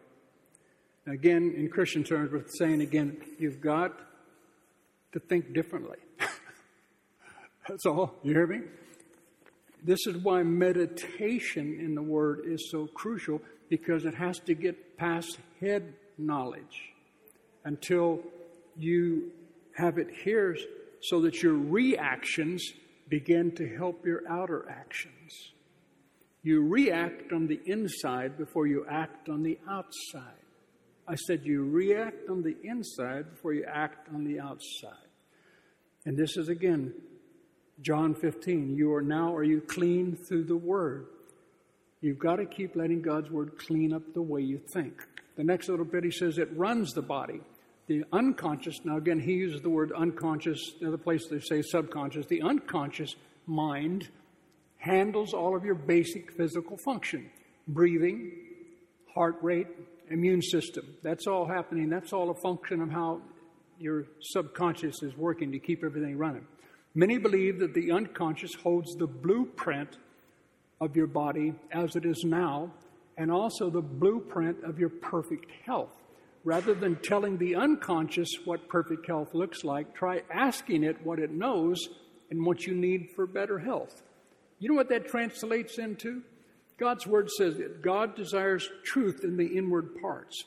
[1.07, 3.93] Again, in Christian terms, we're saying again, you've got
[5.13, 5.97] to think differently.
[7.67, 8.15] That's all.
[8.23, 8.61] You hear me?
[9.85, 14.97] This is why meditation in the Word is so crucial because it has to get
[14.97, 16.91] past head knowledge
[17.65, 18.19] until
[18.75, 19.31] you
[19.75, 20.57] have it here
[21.01, 22.67] so that your reactions
[23.09, 25.51] begin to help your outer actions.
[26.41, 30.41] You react on the inside before you act on the outside.
[31.07, 35.09] I said you react on the inside before you act on the outside.
[36.05, 36.93] And this is again
[37.81, 41.07] John 15, you are now, are you clean through the Word?
[42.01, 45.01] You've got to keep letting God's Word clean up the way you think.
[45.35, 47.41] The next little bit, he says it runs the body.
[47.87, 52.25] The unconscious, now again, he uses the word unconscious, the place they say subconscious.
[52.25, 53.15] The unconscious
[53.45, 54.09] mind
[54.77, 57.29] handles all of your basic physical function
[57.67, 58.31] breathing,
[59.13, 59.67] heart rate,
[60.09, 60.85] immune system.
[61.03, 61.89] That's all happening.
[61.89, 63.21] That's all a function of how
[63.79, 66.45] your subconscious is working to keep everything running.
[66.97, 69.97] Many believe that the unconscious holds the blueprint
[70.79, 72.71] of your body as it is now,
[73.17, 75.91] and also the blueprint of your perfect health.
[76.45, 81.31] Rather than telling the unconscious what perfect health looks like, try asking it what it
[81.31, 81.89] knows
[82.29, 84.03] and what you need for better health.
[84.59, 86.21] You know what that translates into?
[86.77, 90.43] God's word says that God desires truth in the inward parts.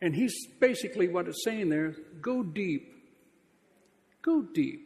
[0.00, 2.92] And he's basically what it's saying there go deep.
[4.22, 4.85] Go deep.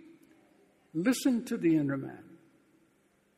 [0.95, 2.25] Listen to the inner man.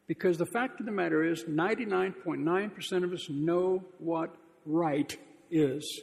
[0.06, 4.34] Because the fact of the matter is, 99.9% of us know what
[4.66, 5.16] right
[5.50, 6.02] is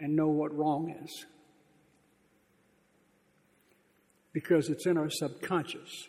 [0.00, 1.26] and know what wrong is.
[4.32, 6.08] Because it's in our subconscious.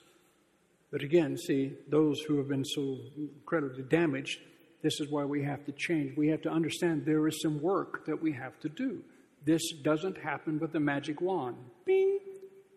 [0.92, 4.40] But again, see, those who have been so incredibly damaged,
[4.82, 6.16] this is why we have to change.
[6.18, 9.04] We have to understand there is some work that we have to do.
[9.46, 11.58] This doesn't happen with a magic wand.
[11.86, 12.20] Bing!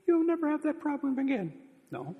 [0.07, 1.53] You'll never have that problem again.
[1.91, 2.17] No.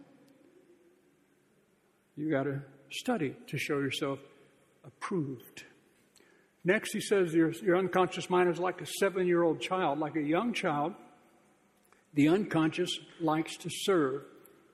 [2.17, 4.19] You got to study to show yourself
[4.85, 5.65] approved.
[6.65, 10.17] Next, he says your, your unconscious mind is like a seven year old child, like
[10.17, 10.95] a young child.
[12.15, 12.91] The unconscious
[13.21, 14.23] likes to serve,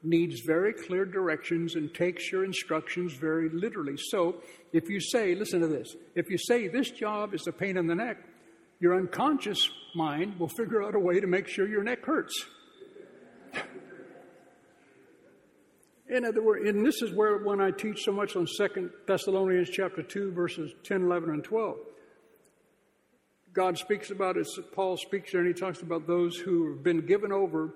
[0.02, 3.96] needs very clear directions, and takes your instructions very literally.
[3.96, 4.36] So,
[4.72, 7.86] if you say, listen to this, if you say this job is a pain in
[7.86, 8.18] the neck,
[8.80, 12.46] your unconscious mind will figure out a way to make sure your neck hurts.
[16.14, 19.68] In other words, and this is where when I teach so much on Second Thessalonians
[19.68, 21.76] chapter 2, verses 10, 11, and 12.
[23.52, 27.04] God speaks about it, Paul speaks there, and he talks about those who have been
[27.04, 27.74] given over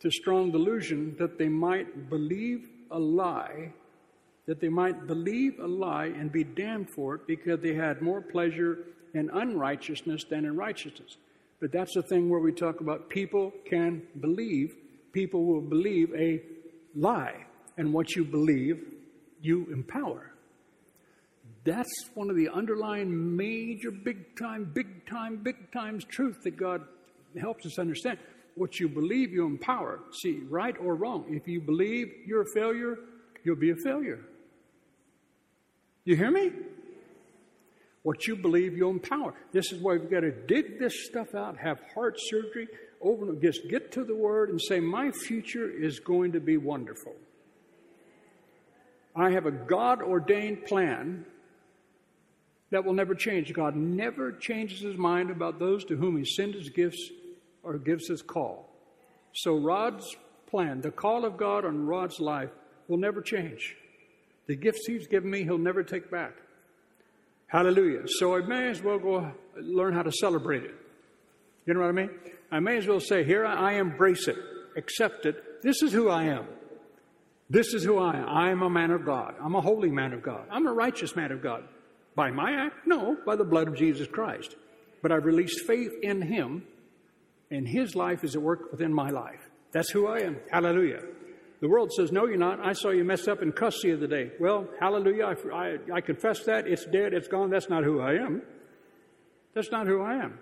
[0.00, 3.72] to strong delusion that they might believe a lie,
[4.46, 8.20] that they might believe a lie and be damned for it because they had more
[8.20, 11.16] pleasure in unrighteousness than in righteousness.
[11.60, 14.74] But that's the thing where we talk about people can believe,
[15.12, 16.42] people will believe a
[16.96, 17.44] lie
[17.78, 18.84] and what you believe,
[19.40, 20.32] you empower.
[21.64, 26.82] That's one of the underlying major, big time, big time, big times truth that God
[27.40, 28.18] helps us understand.
[28.56, 30.00] What you believe, you empower.
[30.22, 31.26] See, right or wrong.
[31.28, 32.98] If you believe you're a failure,
[33.44, 34.20] you'll be a failure.
[36.04, 36.50] You hear me?
[38.02, 39.34] What you believe, you empower.
[39.52, 42.66] This is why we've got to dig this stuff out, have heart surgery,
[43.00, 46.56] over and just get to the Word and say, My future is going to be
[46.56, 47.14] wonderful.
[49.18, 51.26] I have a God ordained plan
[52.70, 53.52] that will never change.
[53.52, 57.10] God never changes his mind about those to whom he sends his gifts
[57.64, 58.68] or gives his call.
[59.32, 60.16] So, Rod's
[60.46, 62.50] plan, the call of God on Rod's life,
[62.86, 63.76] will never change.
[64.46, 66.32] The gifts he's given me, he'll never take back.
[67.48, 68.02] Hallelujah.
[68.06, 70.74] So, I may as well go learn how to celebrate it.
[71.66, 72.10] You know what I mean?
[72.52, 74.36] I may as well say, Here I embrace it,
[74.76, 75.62] accept it.
[75.62, 76.46] This is who I am.
[77.50, 78.28] This is who I am.
[78.28, 79.34] I am a man of God.
[79.42, 80.46] I'm a holy man of God.
[80.50, 81.64] I'm a righteous man of God.
[82.14, 82.86] By my act?
[82.86, 84.56] No, by the blood of Jesus Christ.
[85.02, 86.64] But I've released faith in Him,
[87.50, 89.48] and His life is at work within my life.
[89.72, 90.36] That's who I am.
[90.50, 91.02] Hallelujah.
[91.60, 92.60] The world says, No, you're not.
[92.60, 94.32] I saw you mess up in cuss the other day.
[94.38, 95.24] Well, hallelujah.
[95.24, 96.66] I, I, I confess that.
[96.66, 97.14] It's dead.
[97.14, 97.50] It's gone.
[97.50, 98.42] That's not who I am.
[99.54, 100.38] That's not who I am.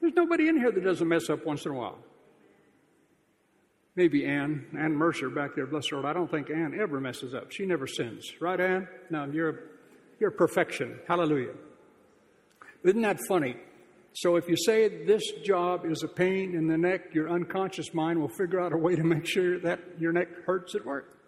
[0.00, 1.98] There's nobody in here that doesn't mess up once in a while.
[3.96, 6.04] Maybe Ann, Ann Mercer back there, bless her.
[6.06, 7.50] I don't think Ann ever messes up.
[7.50, 8.30] She never sins.
[8.40, 8.86] Right, Ann?
[9.08, 9.60] No, you're,
[10.20, 11.00] you're perfection.
[11.08, 11.54] Hallelujah.
[12.84, 13.56] Isn't that funny?
[14.12, 18.20] So if you say this job is a pain in the neck, your unconscious mind
[18.20, 21.18] will figure out a way to make sure that your neck hurts at work.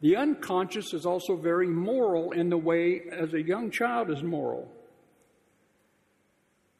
[0.00, 4.70] The unconscious is also very moral in the way as a young child is moral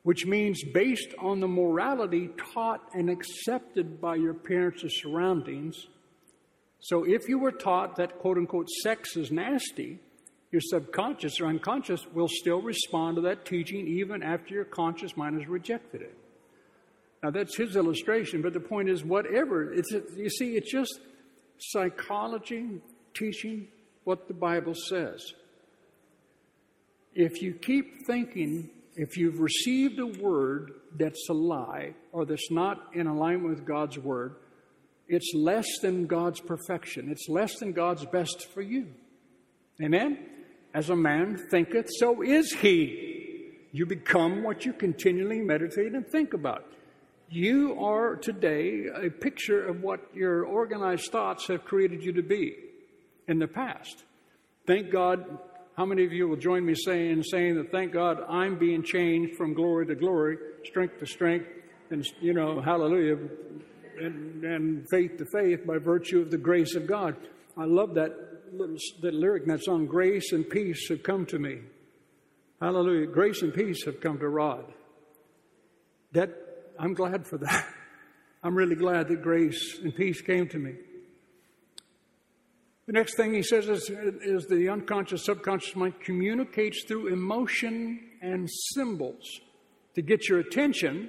[0.05, 5.87] which means based on the morality taught and accepted by your parents or surroundings.
[6.81, 9.99] So if you were taught that quote unquote sex is nasty,
[10.53, 15.41] your subconscious or unconscious will still respond to that teaching even after your conscious mind
[15.41, 16.17] has rejected it.
[17.23, 21.01] Now that's his illustration, but the point is whatever, it's you see, it's just
[21.59, 22.83] psychology
[23.15, 23.69] teaching
[24.05, 25.33] what the Bible says.
[27.15, 32.91] If you keep thinking if you've received a word that's a lie or that's not
[32.95, 34.37] in alignment with God's word,
[35.09, 37.11] it's less than God's perfection.
[37.11, 38.89] It's less than God's best for you.
[39.83, 40.19] Amen?
[40.73, 43.53] As a man thinketh, so is he.
[43.73, 46.65] You become what you continually meditate and think about.
[47.29, 52.57] You are today a picture of what your organized thoughts have created you to be
[53.27, 54.05] in the past.
[54.67, 55.39] Thank God
[55.77, 59.37] how many of you will join me saying, saying that thank God I'm being changed
[59.37, 61.47] from glory to glory, strength to strength,
[61.91, 63.19] and, you know, hallelujah,
[64.01, 67.17] and, and faith to faith by virtue of the grace of God.
[67.57, 68.13] I love that
[68.53, 71.61] little that lyric that song, Grace and peace have come to me.
[72.61, 73.07] Hallelujah.
[73.07, 74.73] Grace and peace have come to Rod.
[76.13, 76.31] That
[76.79, 77.67] I'm glad for that.
[78.43, 80.75] I'm really glad that grace and peace came to me.
[82.87, 88.49] The next thing he says is, is the unconscious, subconscious mind communicates through emotion and
[88.75, 89.41] symbols.
[89.95, 91.09] To get your attention,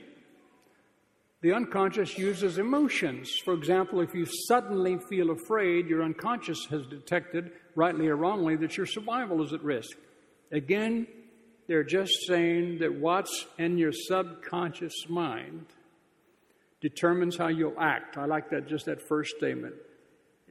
[1.41, 3.29] the unconscious uses emotions.
[3.43, 8.77] For example, if you suddenly feel afraid, your unconscious has detected, rightly or wrongly, that
[8.77, 9.97] your survival is at risk.
[10.53, 11.07] Again,
[11.67, 15.65] they're just saying that what's in your subconscious mind
[16.79, 18.17] determines how you'll act.
[18.17, 19.73] I like that, just that first statement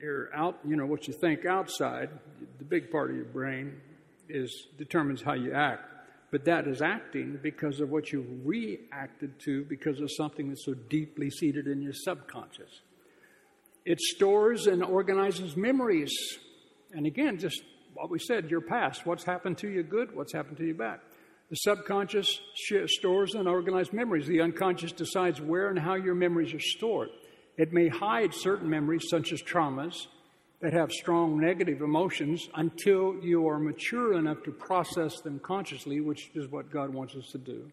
[0.05, 2.11] your out, you know, what you think outside,
[2.59, 3.81] the big part of your brain
[4.29, 5.91] is determines how you act.
[6.31, 10.75] But that is acting because of what you reacted to because of something that's so
[10.75, 12.83] deeply seated in your subconscious.
[13.85, 16.13] It stores and organizes memories.
[16.93, 17.63] And again, just
[17.95, 19.07] what we said, your past.
[19.07, 20.15] What's happened to you good?
[20.15, 21.01] What's happened to you bad?
[21.51, 22.41] The subconscious
[22.87, 24.27] stores and organizes memories.
[24.27, 27.11] The unconscious decides where and how your memories are stored.
[27.57, 30.07] It may hide certain memories, such as traumas,
[30.61, 36.31] that have strong negative emotions until you are mature enough to process them consciously, which
[36.35, 37.71] is what God wants us to do.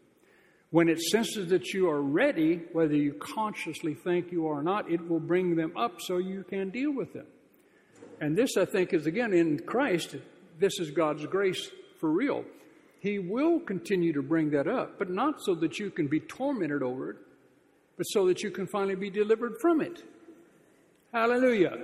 [0.72, 4.90] When it senses that you are ready, whether you consciously think you are or not,
[4.90, 7.28] it will bring them up so you can deal with them.
[8.22, 10.16] And this, I think, is again in Christ,
[10.60, 11.70] this is God's grace
[12.00, 12.46] for real.
[13.00, 16.84] He will continue to bring that up, but not so that you can be tormented
[16.84, 17.18] over it,
[18.02, 20.02] but so that you can finally be delivered from it.
[21.14, 21.78] Hallelujah.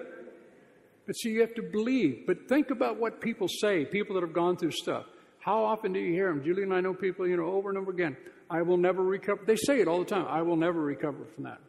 [1.06, 2.24] But see, you have to believe.
[2.26, 5.06] But think about what people say, people that have gone through stuff.
[5.38, 6.44] How often do you hear them?
[6.44, 8.18] Julie and I know people, you know, over and over again.
[8.50, 9.42] I will never recover.
[9.46, 10.26] They say it all the time.
[10.28, 11.60] I will never recover from that.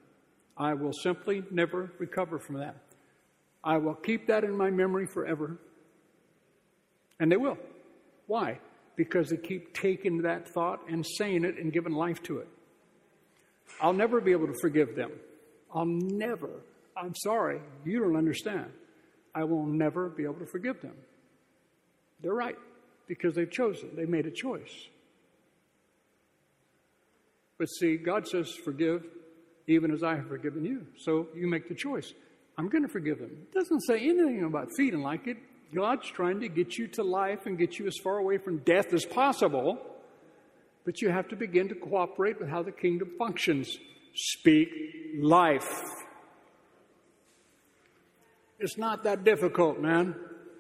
[0.56, 2.76] I will simply never recover from that.
[3.62, 5.58] I will keep that in my memory forever.
[7.20, 7.58] And they will.
[8.28, 8.60] Why?
[8.96, 12.48] Because they keep taking that thought and saying it and giving life to it.
[13.80, 15.12] I'll never be able to forgive them.
[15.74, 16.50] I'll never.
[16.96, 18.70] I'm sorry, you don't understand.
[19.34, 20.94] I will never be able to forgive them.
[22.20, 22.56] They're right
[23.06, 24.72] because they've chosen, they made a choice.
[27.58, 29.04] But see, God says, forgive
[29.66, 30.86] even as I have forgiven you.
[30.98, 32.12] So you make the choice.
[32.56, 33.30] I'm going to forgive them.
[33.30, 35.36] It doesn't say anything about feeling like it.
[35.74, 38.92] God's trying to get you to life and get you as far away from death
[38.94, 39.78] as possible.
[40.88, 43.76] But you have to begin to cooperate with how the kingdom functions.
[44.14, 44.70] Speak
[45.20, 45.70] life.
[48.58, 50.14] It's not that difficult, man.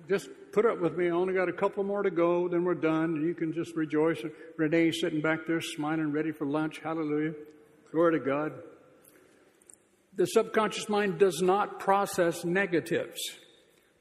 [0.06, 1.06] Just put up with me.
[1.06, 3.22] I only got a couple more to go, then we're done.
[3.26, 4.22] You can just rejoice.
[4.58, 6.80] Renee's sitting back there smiling, ready for lunch.
[6.84, 7.32] Hallelujah.
[7.90, 8.52] Glory to God.
[10.14, 13.18] The subconscious mind does not process negatives.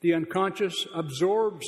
[0.02, 1.66] The unconscious absorbs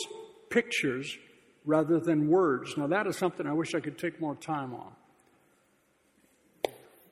[0.49, 1.18] pictures
[1.66, 2.76] rather than words.
[2.78, 4.91] Now, that is something I wish I could take more time on.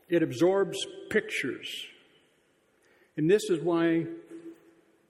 [0.09, 0.77] It absorbs
[1.09, 1.85] pictures.
[3.17, 4.05] And this is why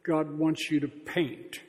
[0.03, 1.61] God wants you to paint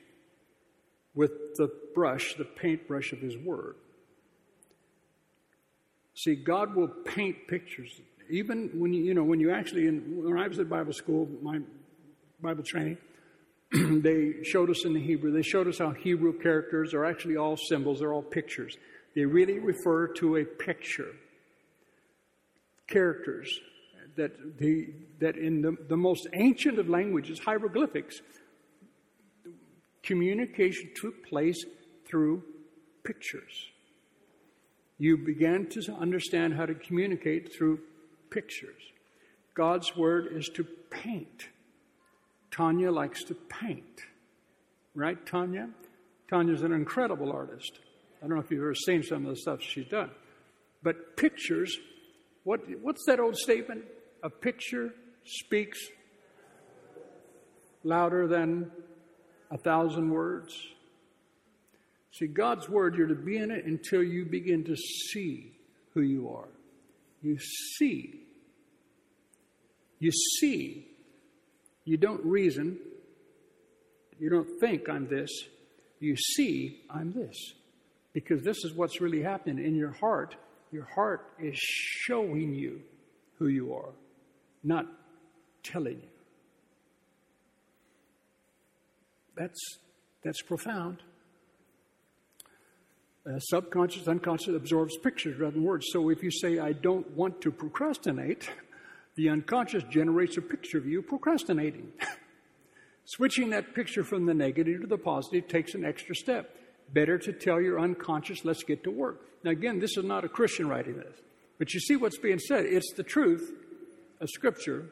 [1.14, 3.74] with the brush, the paintbrush of His Word.
[6.14, 8.00] See, God will paint pictures.
[8.30, 11.28] Even when you, you know, when you actually, in, when I was at Bible school,
[11.42, 11.60] my
[12.40, 12.98] Bible training,
[13.72, 17.56] they showed us in the Hebrew, they showed us how Hebrew characters are actually all
[17.56, 18.76] symbols, they're all pictures.
[19.14, 21.14] They really refer to a picture.
[22.86, 23.48] Characters
[24.16, 24.88] that, the,
[25.20, 28.20] that in the, the most ancient of languages, hieroglyphics,
[30.02, 31.64] communication took place
[32.06, 32.42] through
[33.04, 33.68] pictures.
[34.98, 37.80] You began to understand how to communicate through
[38.30, 38.82] pictures.
[39.54, 41.48] God's word is to paint.
[42.50, 44.00] Tanya likes to paint.
[44.94, 45.68] Right, Tanya?
[46.28, 47.78] Tanya's an incredible artist.
[48.18, 50.10] I don't know if you've ever seen some of the stuff she's done.
[50.82, 51.76] But pictures,
[52.44, 53.84] what, what's that old statement?
[54.22, 54.94] A picture
[55.24, 55.78] speaks
[57.84, 58.70] louder than
[59.50, 60.54] a thousand words.
[62.12, 65.52] See, God's Word, you're to be in it until you begin to see
[65.94, 66.48] who you are.
[67.22, 68.26] You see.
[70.00, 70.88] You see
[71.88, 72.76] you don't reason.
[74.18, 75.30] You don't think I'm this.
[76.00, 77.34] You see I'm this.
[78.12, 80.36] Because this is what's really happening in your heart.
[80.70, 82.82] Your heart is showing you
[83.38, 83.92] who you are,
[84.62, 84.84] not
[85.62, 86.08] telling you.
[89.34, 89.78] That's,
[90.22, 90.98] that's profound.
[93.26, 95.86] Uh, subconscious, unconscious absorbs pictures rather than words.
[95.90, 98.50] So if you say, I don't want to procrastinate,
[99.18, 101.92] the unconscious generates a picture of you procrastinating.
[103.04, 106.56] Switching that picture from the negative to the positive takes an extra step.
[106.92, 109.20] Better to tell your unconscious, let's get to work.
[109.42, 111.18] Now, again, this is not a Christian writing this,
[111.58, 112.66] but you see what's being said.
[112.66, 113.52] It's the truth
[114.20, 114.86] of Scripture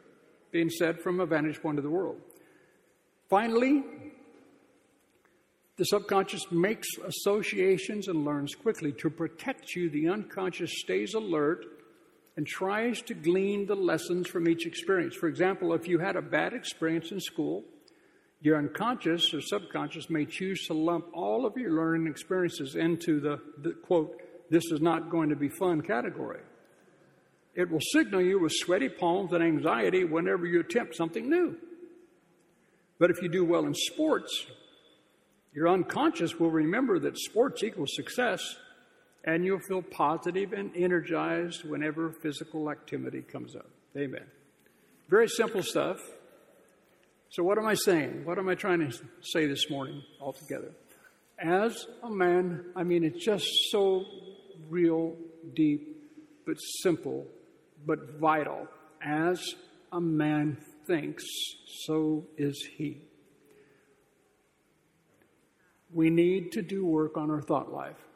[0.51, 2.19] being said from a vantage point of the world.
[3.29, 3.85] Finally,
[5.77, 8.91] the subconscious makes associations and learns quickly.
[8.91, 11.76] To protect you, the unconscious stays alert
[12.37, 15.15] and tries to glean the lessons from each experience.
[15.15, 17.63] For example, if you had a bad experience in school,
[18.41, 23.41] your unconscious or subconscious may choose to lump all of your learning experiences into the,
[23.63, 24.21] the quote,
[24.51, 26.41] this is not going to be fun category.
[27.55, 31.57] It will signal you with sweaty palms and anxiety whenever you attempt something new.
[32.99, 34.45] But if you do well in sports,
[35.53, 38.55] your unconscious will remember that sports equals success
[39.27, 43.69] and you'll feel positive and energized whenever physical activity comes up.
[43.95, 44.25] Amen.
[45.09, 45.99] Very simple stuff.
[47.29, 48.23] So, what am I saying?
[48.23, 50.71] What am I trying to say this morning altogether?
[51.37, 54.05] As a man, I mean, it's just so
[54.69, 55.17] real,
[55.53, 56.09] deep,
[56.45, 57.27] but simple,
[57.85, 58.65] but vital.
[59.03, 59.43] As
[59.91, 60.57] a man
[60.87, 61.25] thinks,
[61.85, 63.01] so is he.
[65.93, 68.06] We need to do work on our thought life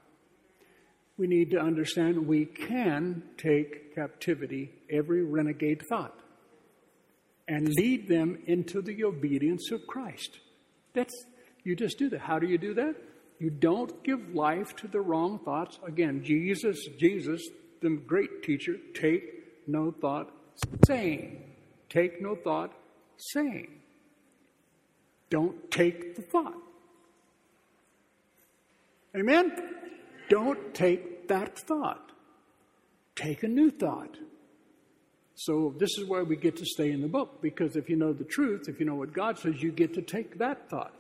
[1.22, 6.20] we need to understand we can take captivity every renegade thought
[7.48, 10.40] and lead them into the obedience of Christ.
[10.96, 11.14] That's
[11.64, 12.22] you just do that.
[12.22, 12.96] How do you do that?
[13.38, 15.78] You don't give life to the wrong thoughts.
[15.86, 17.40] Again, Jesus, Jesus,
[17.84, 20.32] the great teacher, take no thought
[20.88, 21.54] saying.
[21.88, 22.74] Take no thought
[23.18, 23.68] saying.
[25.30, 26.58] Don't take the thought.
[29.16, 29.52] Amen?
[30.32, 32.10] Don't take that thought.
[33.16, 34.16] Take a new thought.
[35.36, 38.14] So, this is why we get to stay in the book, because if you know
[38.14, 40.94] the truth, if you know what God says, you get to take that thought.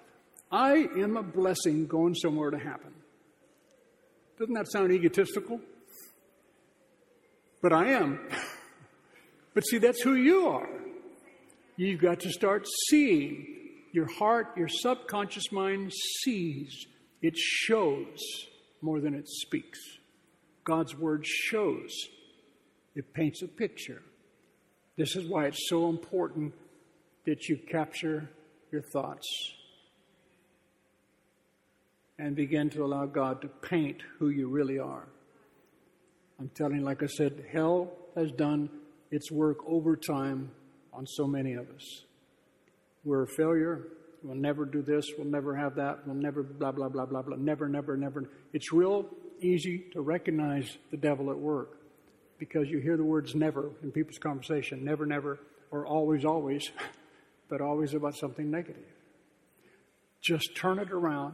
[0.51, 2.91] I am a blessing going somewhere to happen.
[4.37, 5.61] Doesn't that sound egotistical?
[7.61, 8.19] But I am.
[9.53, 10.69] but see, that's who you are.
[11.77, 13.47] You've got to start seeing.
[13.93, 16.85] Your heart, your subconscious mind sees,
[17.21, 18.19] it shows
[18.81, 19.79] more than it speaks.
[20.63, 21.91] God's Word shows,
[22.95, 24.01] it paints a picture.
[24.97, 26.53] This is why it's so important
[27.25, 28.29] that you capture
[28.71, 29.27] your thoughts
[32.19, 35.07] and begin to allow God to paint who you really are.
[36.39, 38.69] I'm telling you, like I said, hell has done
[39.09, 40.51] its work over time
[40.93, 42.03] on so many of us.
[43.03, 43.87] We're a failure.
[44.23, 45.05] We'll never do this.
[45.17, 46.05] We'll never have that.
[46.05, 47.37] We'll never blah, blah, blah, blah, blah.
[47.37, 48.29] Never, never, never.
[48.53, 49.07] It's real
[49.41, 51.79] easy to recognize the devil at work
[52.37, 55.39] because you hear the words never in people's conversation never, never,
[55.71, 56.71] or always, always,
[57.49, 58.85] but always about something negative.
[60.21, 61.33] Just turn it around.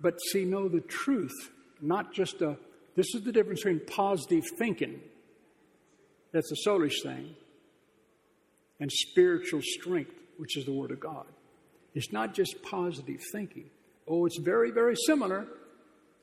[0.00, 1.50] But see, know the truth,
[1.80, 2.56] not just a.
[2.94, 5.00] This is the difference between positive thinking,
[6.32, 7.34] that's a soulish thing,
[8.80, 11.26] and spiritual strength, which is the Word of God.
[11.96, 13.70] It's not just positive thinking.
[14.06, 15.46] Oh, it's very, very similar.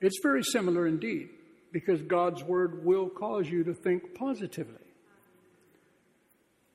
[0.01, 1.30] It's very similar indeed,
[1.71, 4.86] because God's Word will cause you to think positively.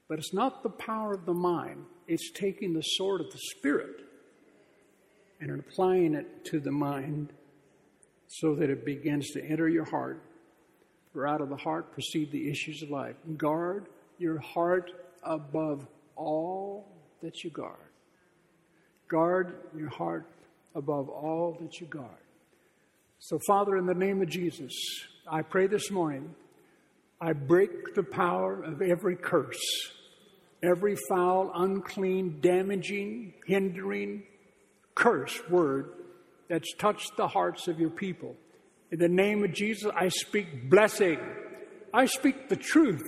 [0.08, 4.00] But it's not the power of the mind, it's taking the sword of the Spirit
[5.40, 7.32] and applying it to the mind
[8.26, 10.24] so that it begins to enter your heart.
[11.12, 13.14] For out of the heart proceed the issues of life.
[13.36, 13.86] Guard
[14.18, 14.90] your heart
[15.22, 15.86] above
[16.16, 16.88] all
[17.22, 17.87] that you guard.
[19.08, 20.26] Guard your heart
[20.74, 22.08] above all that you guard.
[23.18, 24.72] So, Father, in the name of Jesus,
[25.30, 26.34] I pray this morning,
[27.20, 29.58] I break the power of every curse,
[30.62, 34.22] every foul, unclean, damaging, hindering
[34.94, 35.90] curse word
[36.48, 38.36] that's touched the hearts of your people.
[38.90, 41.18] In the name of Jesus, I speak blessing.
[41.92, 43.04] I speak the truth.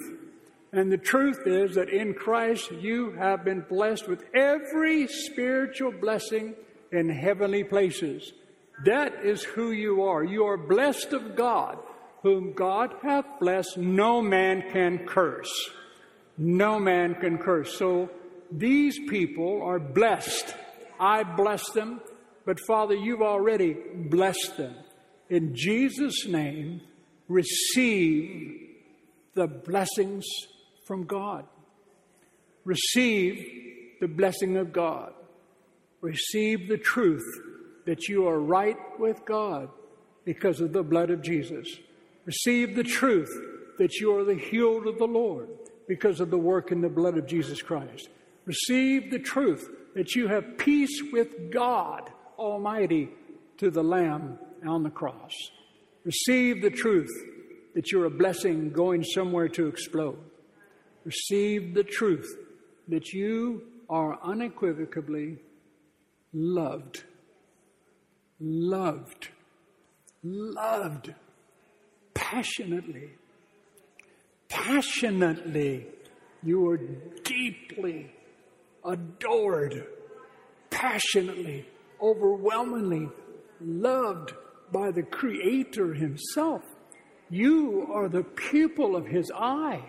[0.72, 6.54] And the truth is that in Christ you have been blessed with every spiritual blessing
[6.92, 8.32] in heavenly places.
[8.84, 10.22] That is who you are.
[10.22, 11.78] You are blessed of God,
[12.22, 15.70] whom God hath blessed, no man can curse.
[16.38, 17.76] No man can curse.
[17.76, 18.08] So
[18.50, 20.54] these people are blessed.
[20.98, 22.00] I bless them,
[22.46, 24.74] but Father, you've already blessed them.
[25.28, 26.80] In Jesus' name,
[27.28, 28.68] receive
[29.34, 30.24] the blessings
[30.90, 31.44] from God.
[32.64, 33.46] Receive
[34.00, 35.12] the blessing of God.
[36.00, 37.22] Receive the truth
[37.86, 39.68] that you are right with God
[40.24, 41.68] because of the blood of Jesus.
[42.26, 43.30] Receive the truth
[43.78, 45.50] that you are the healed of the Lord
[45.86, 48.08] because of the work in the blood of Jesus Christ.
[48.44, 53.10] Receive the truth that you have peace with God Almighty
[53.58, 55.36] to the Lamb on the cross.
[56.02, 57.12] Receive the truth
[57.76, 60.18] that you're a blessing going somewhere to explode.
[61.10, 62.28] Receive the truth
[62.86, 65.38] that you are unequivocally
[66.32, 67.02] loved
[68.40, 69.28] loved,
[70.22, 71.14] loved
[72.14, 73.10] passionately.
[74.48, 75.86] Passionately.
[76.42, 76.78] You are
[77.22, 78.12] deeply
[78.84, 79.86] adored,
[80.70, 81.66] passionately,
[82.00, 83.08] overwhelmingly
[83.60, 84.32] loved
[84.72, 86.62] by the Creator Himself.
[87.28, 89.82] You are the pupil of His eye.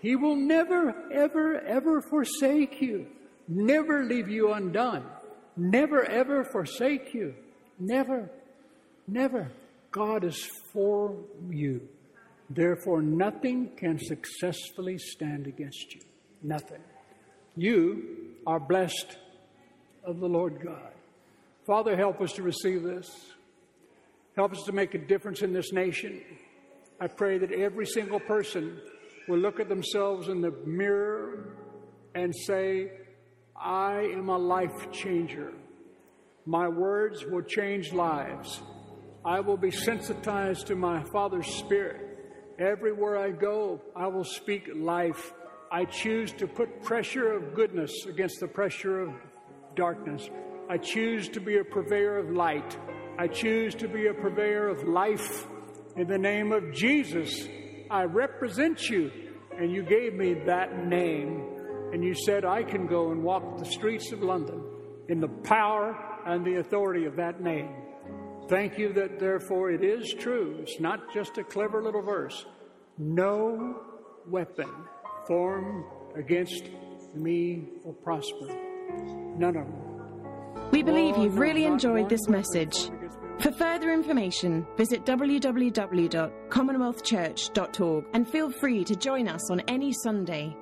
[0.00, 3.06] He will never, ever, ever forsake you,
[3.48, 5.04] never leave you undone,
[5.56, 7.34] never, ever forsake you.
[7.78, 8.30] Never,
[9.06, 9.52] never.
[9.90, 11.16] God is for
[11.48, 11.88] you.
[12.50, 16.00] Therefore, nothing can successfully stand against you.
[16.42, 16.80] Nothing.
[17.56, 19.16] You are blessed
[20.04, 20.92] of the Lord God.
[21.66, 23.08] Father, help us to receive this.
[24.34, 26.22] Help us to make a difference in this nation.
[27.00, 28.80] I pray that every single person
[29.28, 31.54] will look at themselves in the mirror
[32.14, 32.90] and say,
[33.54, 35.52] I am a life changer.
[36.46, 38.60] My words will change lives.
[39.24, 42.00] I will be sensitized to my Father's Spirit.
[42.58, 45.32] Everywhere I go, I will speak life.
[45.70, 49.12] I choose to put pressure of goodness against the pressure of
[49.76, 50.30] darkness.
[50.70, 52.76] I choose to be a purveyor of light.
[53.18, 55.46] I choose to be a purveyor of life.
[55.96, 57.46] In the name of Jesus,
[57.90, 59.10] I represent you.
[59.58, 61.42] And you gave me that name.
[61.92, 64.62] And you said, I can go and walk the streets of London
[65.08, 65.96] in the power
[66.26, 67.74] and the authority of that name.
[68.48, 70.58] Thank you that therefore it is true.
[70.60, 72.46] It's not just a clever little verse.
[72.98, 73.80] No
[74.26, 74.70] weapon
[75.26, 75.84] formed
[76.16, 76.64] against
[77.14, 78.46] me will prosper.
[79.36, 80.70] None of them.
[80.70, 82.90] We believe you've really enjoyed this message.
[83.40, 90.56] For further information, visit www.commonwealthchurch.org and feel free to join us on any Sunday.